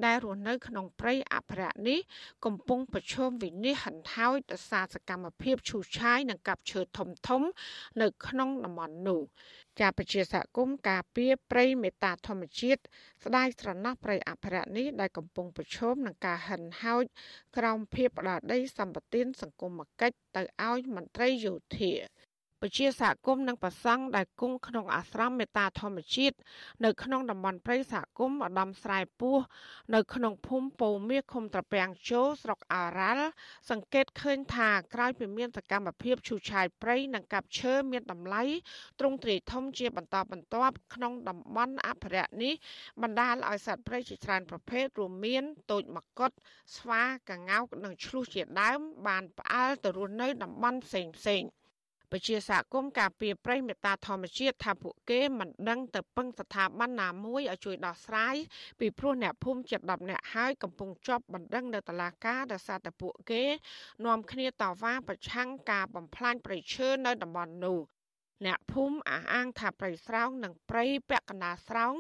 [0.06, 2.00] ដែលរស់នៅក្នុងព្រៃអភិរក្សនេះ
[2.46, 7.42] កំពុងប្រឈមវិនិច្ឆ័យហិនហោចដោយសារសកម្មភាពឈូសឆាយនិងកាប់ឈើធំធំ
[8.02, 9.22] នៅក្នុងតំបន់នោះ
[9.80, 12.82] ជាប្រជាសហគមន៍ការពារព្រៃមេតាធម្មជាតិ
[13.26, 17.04] ស្ដាយស្រណោះព្រៃអភិរក្សនេះដែលកំពុងប្រឈមនឹងការហិនហោច
[17.58, 21.98] ក្រោមភាពផ្ដាល់ដីសម្បត្តិសង្គមគិច្ចទៅឲ្យមន្ត្រីយោធាព
[22.78, 26.36] ជាសហគមន៍និងប្រសង់ដែលគង់ក្នុងអាស្រមមេតាធម្មជាតិ
[26.86, 29.38] នៅក្នុងតំបន់ព្រៃសហគមន៍ឧត្តមស្រែពោះ
[29.96, 33.28] នៅក្នុងភូមិពោមាឃុំត្រពាំងជោស្រុកអារ៉ាល់
[33.70, 38.44] សង្កេតឃើញថាក្រោយពីមានសកម្មភាពឈូសឆាយព្រៃនិងកាប់ឈើមានតម្លៃ
[39.00, 42.54] ទ្រង់ទ្រាយធំជាបន្តបន្ទាប់ក្នុងតំបន់អភិរក្សនេះ
[43.02, 46.32] បណ្ដាលឲ្យសត្វព្រៃជាច្រើនប្រភេទរួមមានទោចមកុដ
[46.78, 51.44] ស្វាកង្កោកនិងឆ្លុះជាដើមបានផ្អើលទៅរស់នៅតំបន់ផ្សេងផ្សេង
[52.12, 58.36] ពជាសហគមន៍ការពារព្រៃមេត្តាធម្មជាតិថាពួកគេមិនដឹងទៅពឹងស្ថាប័នណាមួយឲ្យជួយដោះស្រាយ
[58.80, 63.44] ពីព្រោះអ្នកភូមិជិត10នាក់ហើយកំពុងជាប់បណ្ដឹងនៅតុលាការដោយសារតែពួកគេ
[64.06, 67.80] នាំគ្នាតវ៉ាប្រឆាំងការបំផ្លាញព្រៃឈើនៅតំបន់នោះ
[68.46, 71.94] អ្នកភូមិអះអាងថាព្រៃស្រោងនិងព្រៃពាក់កណ្ដាលស្រោង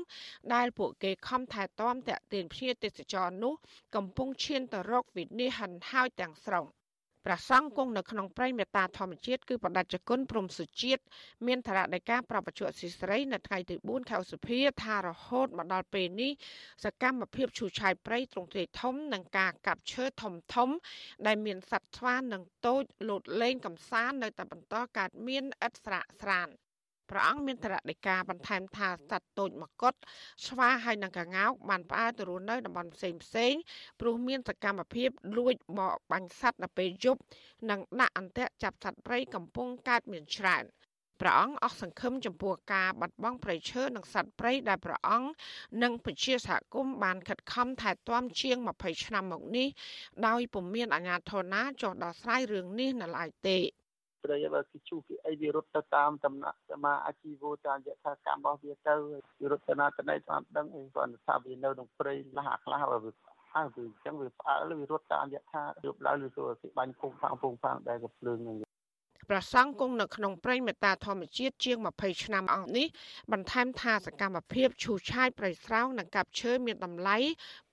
[0.53, 3.53] ដែលពួកគេខំថែទាំតាក់ទាញភ្ញៀវទេសចរនោះ
[3.95, 6.65] កំពុងឈានទៅរកវិនិច្ឆ័យហិនហោចទាំងស្រុង
[7.29, 11.01] ព្រះសង្ឃគង់នៅក្នុងព្រៃមេត្តាធម្មជាតិគឺបដិជគុណព្រំសុជាតិ
[11.47, 16.31] មានធរណីការប្រពន្ធសិស្រីនៅថ្ងៃទី4ខែឧសភាថារហូតមកដល់ពេលនេះ
[16.85, 20.69] សកម្មភាពឈូសឆាយព្រៃទ្រង់ទ្រាយធំនិងការកាប់ឈើធំធំ
[21.27, 26.49] ដែលមានសត្វស្វានិងតូចលោតលេងកំសាន្តនៅតែបន្តកើតមានឥតស្រាកស្រាន
[27.11, 29.93] ព្រះអង្គមានតរដីកាបន្ថែមថាសត្វតូចមកុដ
[30.47, 33.53] ស្វាហើយនិងកងោកបានផ្អើលទៅរស់នៅតំបន់ផ្សេងផ្សេង
[33.99, 37.21] ព្រោះមានសកម្មភាពលួចបរបាញ់សត្វនៅពេលយប់
[37.69, 40.65] និងដាក់អន្ទាក់ចាប់សត្វព្រៃកំពុងកើតមានច្រើន
[41.21, 45.29] ព្រះអង្គអស់សង្ឃឹមចំពោះការបាត់បង់ព្រៃឈើនិងសត្វព្រៃដែលព្រះអង្គ
[45.83, 49.67] និងប្រជាសហគមន៍បានខិតខំថែទាំជាង20ឆ្នាំមកនេះ
[50.27, 53.57] ដោយពុំមានអាជ្ញាធរណាចុះដោះស្រាយរឿងនេះនៅឡើយទេ
[54.27, 58.93] ព្រៃបើគេជួបពីអីវារត់ទៅតាមដំណាក់សមាអាជីវតាមយថាកម្មរបស់វាទៅ
[59.39, 63.11] វារត់ទៅណាទៅណីតាមដឹងអីគាត់ថាវានៅក្នុងព្រៃលះខ្លះបើវា
[63.53, 68.57] ហើយវាអញ្ចឹងវាផ្អើលវារត់តាមយថាយប់ឡើងឬទៅគេបាញ់ពុងផាំងពុងផាំងដែលកំភ្លើងនឹង
[69.31, 72.87] ប្រសង់គង់នៅក្នុងព្រៃមេតាធម្មជាតិជាង20ឆ្នាំអង្គនេះ
[73.31, 77.17] បន្ថែមថាសកម្មភាពឈូសឆាយព្រៃស្រោងនិងកាប់ឈើមានតម្លៃ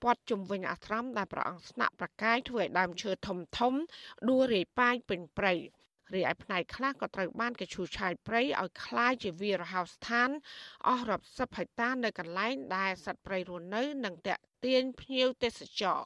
[0.03, 3.73] ព័ទ្ធជំវិញអាស្រមដែលព្រះអង្គស្នាក់ប្រកាយធ្វើឲ្យដើមឈើធំធំ
[4.29, 5.53] ដួលរាយប៉ាយពេញព្រៃ
[6.14, 10.30] រីឯផ្នែកខ្លះក៏ត្រូវបានគេឈូសឆាយព្រៃឲ្យคล้ายជាវីរហោស្ថាន
[10.88, 16.00] អស់រាប់សិបហិកតានៅកន្លែងដែលសត្វព្រៃរស់នៅនិងតាក់ទាញភ្ញៀវទេសចរ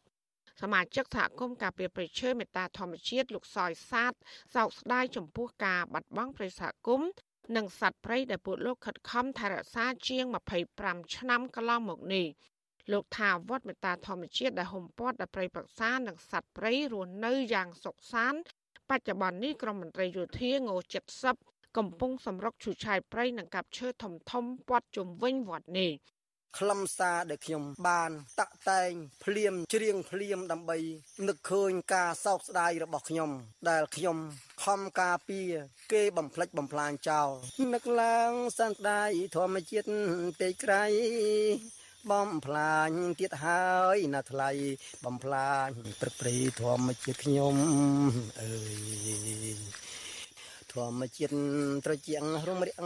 [0.62, 4.12] សមាជិកសហគមន៍ការពារព្រៃឈើមេត្តាធម្មជាតិលោកសយសាទ
[4.54, 7.10] សោកស្ដាយចំពោះការបាត់បង់ព្រៃសហគមន៍
[7.56, 10.24] និងសត្វព្រៃដែលពួកលោកខិតខំថែរក្សាជាង
[10.70, 12.26] 25ឆ្នាំកន្លងមកនេះ
[12.92, 18.40] លោកថាវត្តមេត្តាធម្មជាតិដែលហុំព័ទ្ធដោយព្រៃព្រឹក្សានិងសត្វព្រៃរស់នៅយ៉ាងសុខសាន្ត
[18.89, 20.59] បច្ចុប្បន្ននេះក្រមមន្ត្រីយោធាង
[21.19, 25.91] 70កំពុងសម្រុកឈូសឆាយព្រៃនិងកាប់ឈើធំធំព័ទ្ធជុំវិញវត្តនេះ
[26.57, 28.91] ខ្លឹមសារដែលខ្ញុំបានតាក់តែង
[29.23, 30.77] ភ្លាមច្រៀងភ្លាមដើម្បី
[31.27, 33.31] នឹកឃើញការសោកស្ដាយរបស់ខ្ញុំ
[33.69, 34.17] ដែលខ្ញុំ
[34.63, 35.51] ខំការពារ
[35.93, 37.29] គេបំផ្លិចបំផ្លាញចោល
[37.73, 39.87] នឹកឡើងសន្តាយធម្មជាតិ
[40.39, 40.83] ពេកក្រៃ
[42.11, 44.49] បំផ្លាញទៀតហើយណាថ្លៃ
[45.05, 45.67] បំផ្លាញ
[46.01, 47.55] ព្រឹកព្រៃធម្មជាតិខ្ញុំ
[48.41, 49.57] អើយ
[50.73, 51.33] ធម្មជាតិ
[51.85, 52.79] ត្រជាក់រំរាក់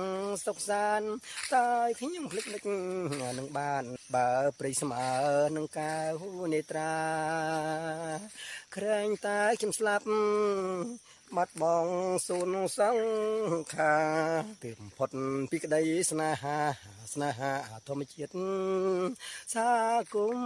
[0.46, 1.02] សុខសាន
[1.54, 1.68] តែ
[2.00, 2.64] ខ្ញុំភ្លេចនឹក
[3.40, 3.84] នឹងបាន
[4.16, 5.08] បើព្រៃស្មើ
[5.56, 5.96] នឹងកា
[6.40, 6.94] វនេត្រា
[8.76, 10.06] ក្រែងតែខ្ញុំស្លាប់
[11.38, 11.88] បាត់បង
[12.28, 13.96] សូនសង្ខា
[14.62, 15.10] ពីបំផុត
[15.52, 15.82] ពីក្តី
[16.12, 16.58] ស្នេហា
[17.14, 17.52] ស្នេហា
[17.88, 18.32] ធម្មជាតិ
[19.54, 19.68] សា
[20.14, 20.38] គុំ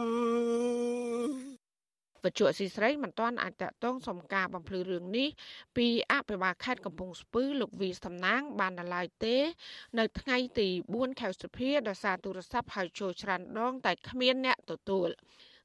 [2.23, 5.29] វត្ថុអសីស្រីមិនទាន់អាចតតងសំការបំភ្លឺរឿងនេះ
[5.77, 9.35] ពីអភិបាលខេត្តកំពង់ស្ពឺលោកវីសំណាង បានដល់ឡើយទេ
[9.99, 15.09] នៅថ្ងៃទី4ខែសុភាដោយសារទូរស័ព្ទហៅចូលច្រើនដង តែគ្មានអ្នកទទួល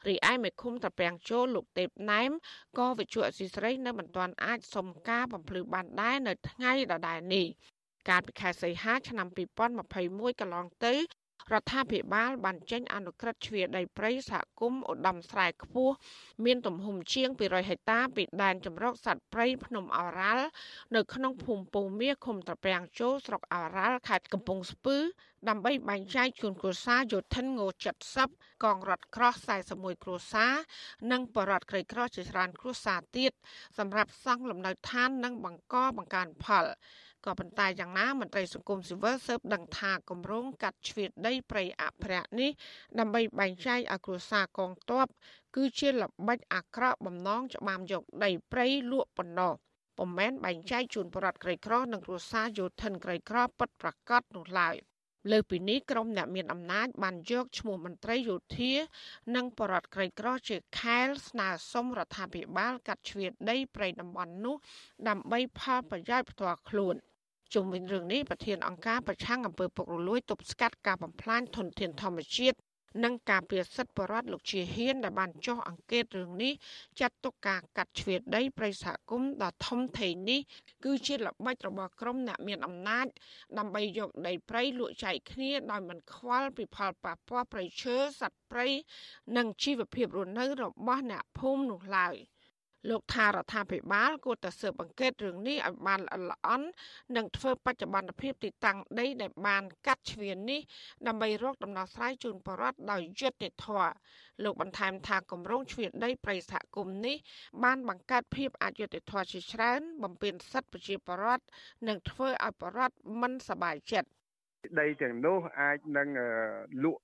[0.09, 2.31] រីឯមេឃុំត្រពាំងចូលលោកទេពណែម
[2.79, 7.47] ក៏វិជ្ជាអសីស្រីនៅមិនទាន់អាចសុំការបំភ្លឺបានដែរនៅថ្ងៃដដែលនេះ
[8.09, 9.27] កាលពីខែសីហាឆ្នាំ
[9.83, 10.95] 2021កន្លងទៅ
[11.53, 15.95] រដ្ឋាភិបាលបានចេញអនុក្រឹត្យជ្រៀតដីព្រៃសហគមន៍ឧត្តមស្រែខ្ពស់
[16.45, 20.47] មានទំហំជាង200ហិកតាពីដែនចម្រុកសត្វព្រៃភ្នំអរ៉ាល់
[20.95, 24.99] នៅក្នុងភូមិពូមាឃុំត្រពាំងជោស្រុកអរ៉ាល់ខេត្តកំពង់ស្ពឺ
[25.49, 27.61] ដើម្បីបែងចែកជូនគ្រួសារយោធិនង
[28.13, 29.35] 70កងរថក្រោះ
[29.69, 30.53] 41គ្រួសារ
[31.13, 33.33] និងបរដ្ឋក្រីក្រជាច្រើនគ្រួសារទៀត
[33.79, 36.65] សម្រាប់សង់លំនៅឋាននិងបង្កបង្កើនផល
[37.27, 42.51] ក៏ប៉ុន្តែយ៉ាងណាមន្ត្រីសង្គមស៊ីវិលស៊ើបដឹងថាគម្រោងកាត់ជ្រៀតដីព្រៃអភិរក្សនេះ
[42.99, 45.07] ដើម្បីបែងចែកឲ្យគ្រួសារកងទ័ព
[45.57, 49.53] គឺជាល្បិចអាក្រក់បំណងច្បាមយកដីព្រៃលក់ប៉ុណ្ណោះ
[49.99, 54.77] ពុំមែនបែងចែកជូនប្រដ្ឋក្រីក្រនិងគ្រួសារយោធិនក្រីក្រពិតប្រាកដនោះឡើយ
[55.31, 58.73] លើពីនេះក្រុមអ្នកមានអំណាចបានយកឈ្មោះមន្ត្រីយោធា
[59.37, 64.57] និងបរដ្ឋក្រីក្រជាខែលស្នើសុំរដ្ឋាភិបាលកាត់ជ្រៀតដីព្រៃតំបន់នោះ
[65.09, 66.97] ដើម្បីផលប្រយោជន៍ផ្ទាល់ខ្លួន។
[67.55, 72.59] ជុំវិញរឿងនេះប្រធានអង្គការប្រឆាំងអំពើពុករលួយទប់ស្កាត់ការបំផ្លាញធនធានធម្មជាតិ
[73.05, 76.53] និងការពារសិទ្ធិបរិវត្តលោកជាហ៊ានដែលបានចុះអង្កេតរឿងនេះ
[77.01, 80.41] ចាត់ទុកការកាត់ជ្រៀតដីប្រិយសហគមន៍ដ៏ធំធេងនេះ
[80.85, 83.07] គឺជាល្បិចរបស់ក្រុមអ្នកមានអំណាច
[83.59, 88.67] ដើម្បីយកដីព្រៃលក់ចែកគ្នាដោយមិនខ្វល់ពីផលប៉ះពាល់ព្រៃឈើសត្វព្រៃ
[89.37, 92.17] និងជីវភាពរស់នៅរបស់អ្នកភូមិនោះឡើយ
[92.89, 96.69] លោកថារដ្ឋាភិបាលគួរតែស៊ើបអង្កេតរឿងនេះឲ្យបានល្អិតល្អន់
[97.17, 100.61] និងធ្វើបច្ចុប្បន្នភាពទីតាំងដីដែលបានកាត់ជ្រៀននេះ
[101.07, 103.93] ដើម្បីរកដំណោះស្រាយជូនប្រជាពលរដ្ឋដោយយុត្តិធម៌
[104.45, 107.17] លោកបន្ថែមថាគម្រោងជ្រៀនដីប្រៃសហគមន៍នេះ
[107.65, 111.45] បានបង្កើតភាពអយុត្តិធម៌ជាច្រើនបំពេញសិទ្ធិប្រជាពលរដ្ឋ
[111.89, 114.09] និងធ្វើឲ្យប្រជាពលរដ្ឋមិនសប្បាយចិត្ត
[114.81, 116.09] ដីទាំងនោះអាចនឹង
[116.85, 117.03] លក់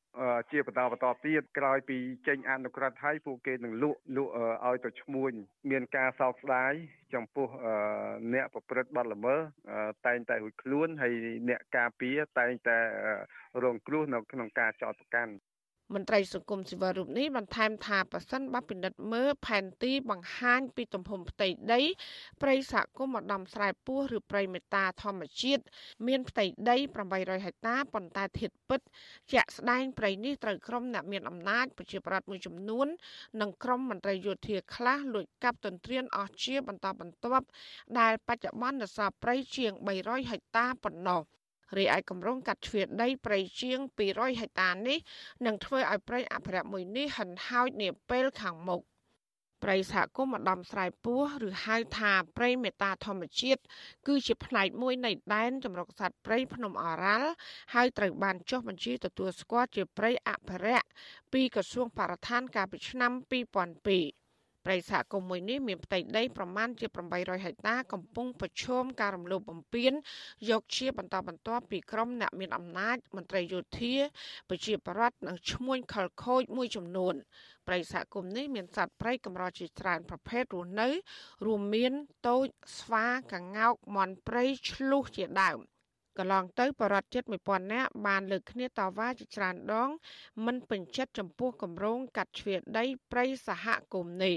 [0.50, 1.98] ជាបន្តបន្តទៀតក្រោយពី
[2.28, 4.32] ចេញអនុក្រឹត្យហើយពួកគេនឹងលក់លក់
[4.66, 5.32] ឲ្យទៅឈ្មួញ
[5.70, 6.72] មានការសោកស្ដាយ
[7.14, 7.48] ចំពោះ
[8.34, 9.40] អ្នកប្រព្រឹត្តបទល្មើស
[10.06, 11.14] តែងតែរួចខ្លួនហើយ
[11.48, 12.78] អ្នកការពារតែងតែ
[13.62, 15.32] រងគ្រោះនៅក្នុងការចោទប្រកាន់
[15.94, 21.80] មន្ត្រីសង្គមស៊ីវិលរូបនេះបន្ថែមថាប៉ះសិនបពិនិត្យមើលផែនទីបង្ហាញពីទំហំផ្ទៃដី
[22.42, 25.62] ព្រៃសហគមន៍ម្ដំស្រែពោះឬព្រៃមេតាធម្មជាតិ
[26.06, 26.76] មានផ្ទៃដី
[27.10, 28.80] 800ហិកតាប៉ុន្តែធាតពិត
[29.32, 32.86] ជាក់ស្ដែងព្រៃនេះត្រូវក្រុមអ្នកមានអំណាចប្រជាប្រដ្ឋមួយចំនួន
[33.40, 37.46] និងក្រុមមន្ត្រីយោធាខ្លះលួចកាប់ទន្ទ្រានអស់ជាបន្តបន្ទាប់
[37.98, 39.72] ដែលបច្ចុប្បន្ននៅសល់ព្រៃជាង
[40.02, 41.22] 300ហិកតាប៉ុណ្ណោះ
[41.76, 43.78] រីឯគម្រោងកាត់ជ្រៀតដីព្រៃជាង
[44.10, 44.98] 200ហិកតានេះ
[45.46, 48.82] នឹងធ្វើឲ្យព្រៃអភិរក្សមួយនេះហិនហោចនាពេលខាងមុខ
[49.62, 53.60] ព្រៃសហគមន៍ម្ដំស្រែពោះឬហៅថាព្រៃមេតាធម្មជាតិ
[54.06, 57.30] គឺជាផ្នែកមួយនៃដែនចម្រុកសត្វព្រៃភ្នំអរ៉ាល់
[57.74, 60.88] ហើយត្រូវបានចុះបញ្ជីទទួលស្គាល់ជាព្រៃអភិរក្ស
[61.32, 64.27] ពីក្រសួងបរិស្ថានកាលពីឆ្នាំ2002
[64.66, 66.86] ព្រៃសហគមន៍មួយនេះមានផ្ទៃដីប្រមាណជា
[67.16, 69.92] 800ហិកតាកំពុងប្រឈមការរំលោភបំពាន
[70.50, 73.94] យកជាបន្តបន្ទាប់ពីក្រុមអ្នកមានអំណាចមន្ត្រីយោធា
[74.48, 77.14] ប្រជាប្រដ្ឋនិងឈ្មួញខលខូចមួយចំនួន
[77.66, 80.88] ព្រៃសហគមន៍នេះមានសត្វព្រៃកម្រជាច្រើនប្រភេទរស់នៅ
[81.46, 81.92] រួមមាន
[82.28, 82.46] តូច
[82.78, 85.58] ស្វាកង្កោកមាន់ព្រៃឆ្លុះជាដើម
[86.18, 89.90] កន្លងទៅបរិវត្តជិត1000នាក់បានលើកគ្នាតវ៉ាជាច្រើនដង
[90.46, 94.36] មិនពេញចិត្តចំពោះគម្រោងកាត់ជ្រៀតដីព្រៃសហគមន៍នេះ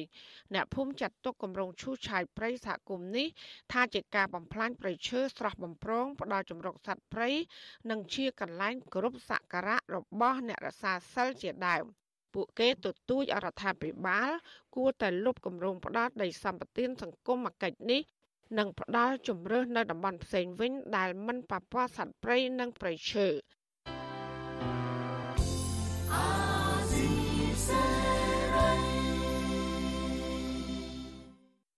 [0.53, 3.27] អ្នកភូមិចាត់ទុកគម្រោងឈូសឆាយព្រៃសហគមន៍នេះ
[3.71, 7.29] ថាជាការបំផ្លាញព្រៃឈើស្រស់បំព្រងផ្ដល់ជំរកសត្វព្រៃ
[7.89, 11.85] និងជាកន្លែងគោរពសក្ការៈរបស់អ្នករក្សាសិលជាដើម
[12.33, 14.29] ពួកគេទទូចអរដ្ឋាភិបាល
[14.75, 18.01] គួរតែលុបគម្រោងផ្ដាល់ដីសម្បត្តិសង្គមកិច្ចនេះ
[18.57, 23.27] និងផ្ដល់ជំរឿសនៅតំបន់ផ្សេងវិញ ដែលមិនប៉ះពាល់សត្វព្រៃនិងព្រៃឈើ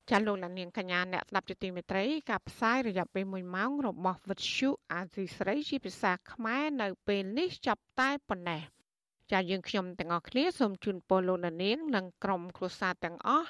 [0.09, 8.61] ចាលោកលានាងកញ្ញាអ្នកស្ដាប់ជាទីមេត្រីការផ្សាយរយៈពេល1ម៉ោងរបស់វិទ្យុអាស៊ីស្រីជាភាសាខ្មែរនៅពេលនេះចាប់តែប៉ុណ្ណេះ
[9.31, 13.49] ចាយើងខ្ញុំទាំងអស់គ្នាសូមជូនពរលោកលានាងនិងក្រុមគ្រួសារទាំងអស់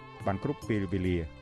[0.27, 1.17] បានគ្រប់ពេលវេលា។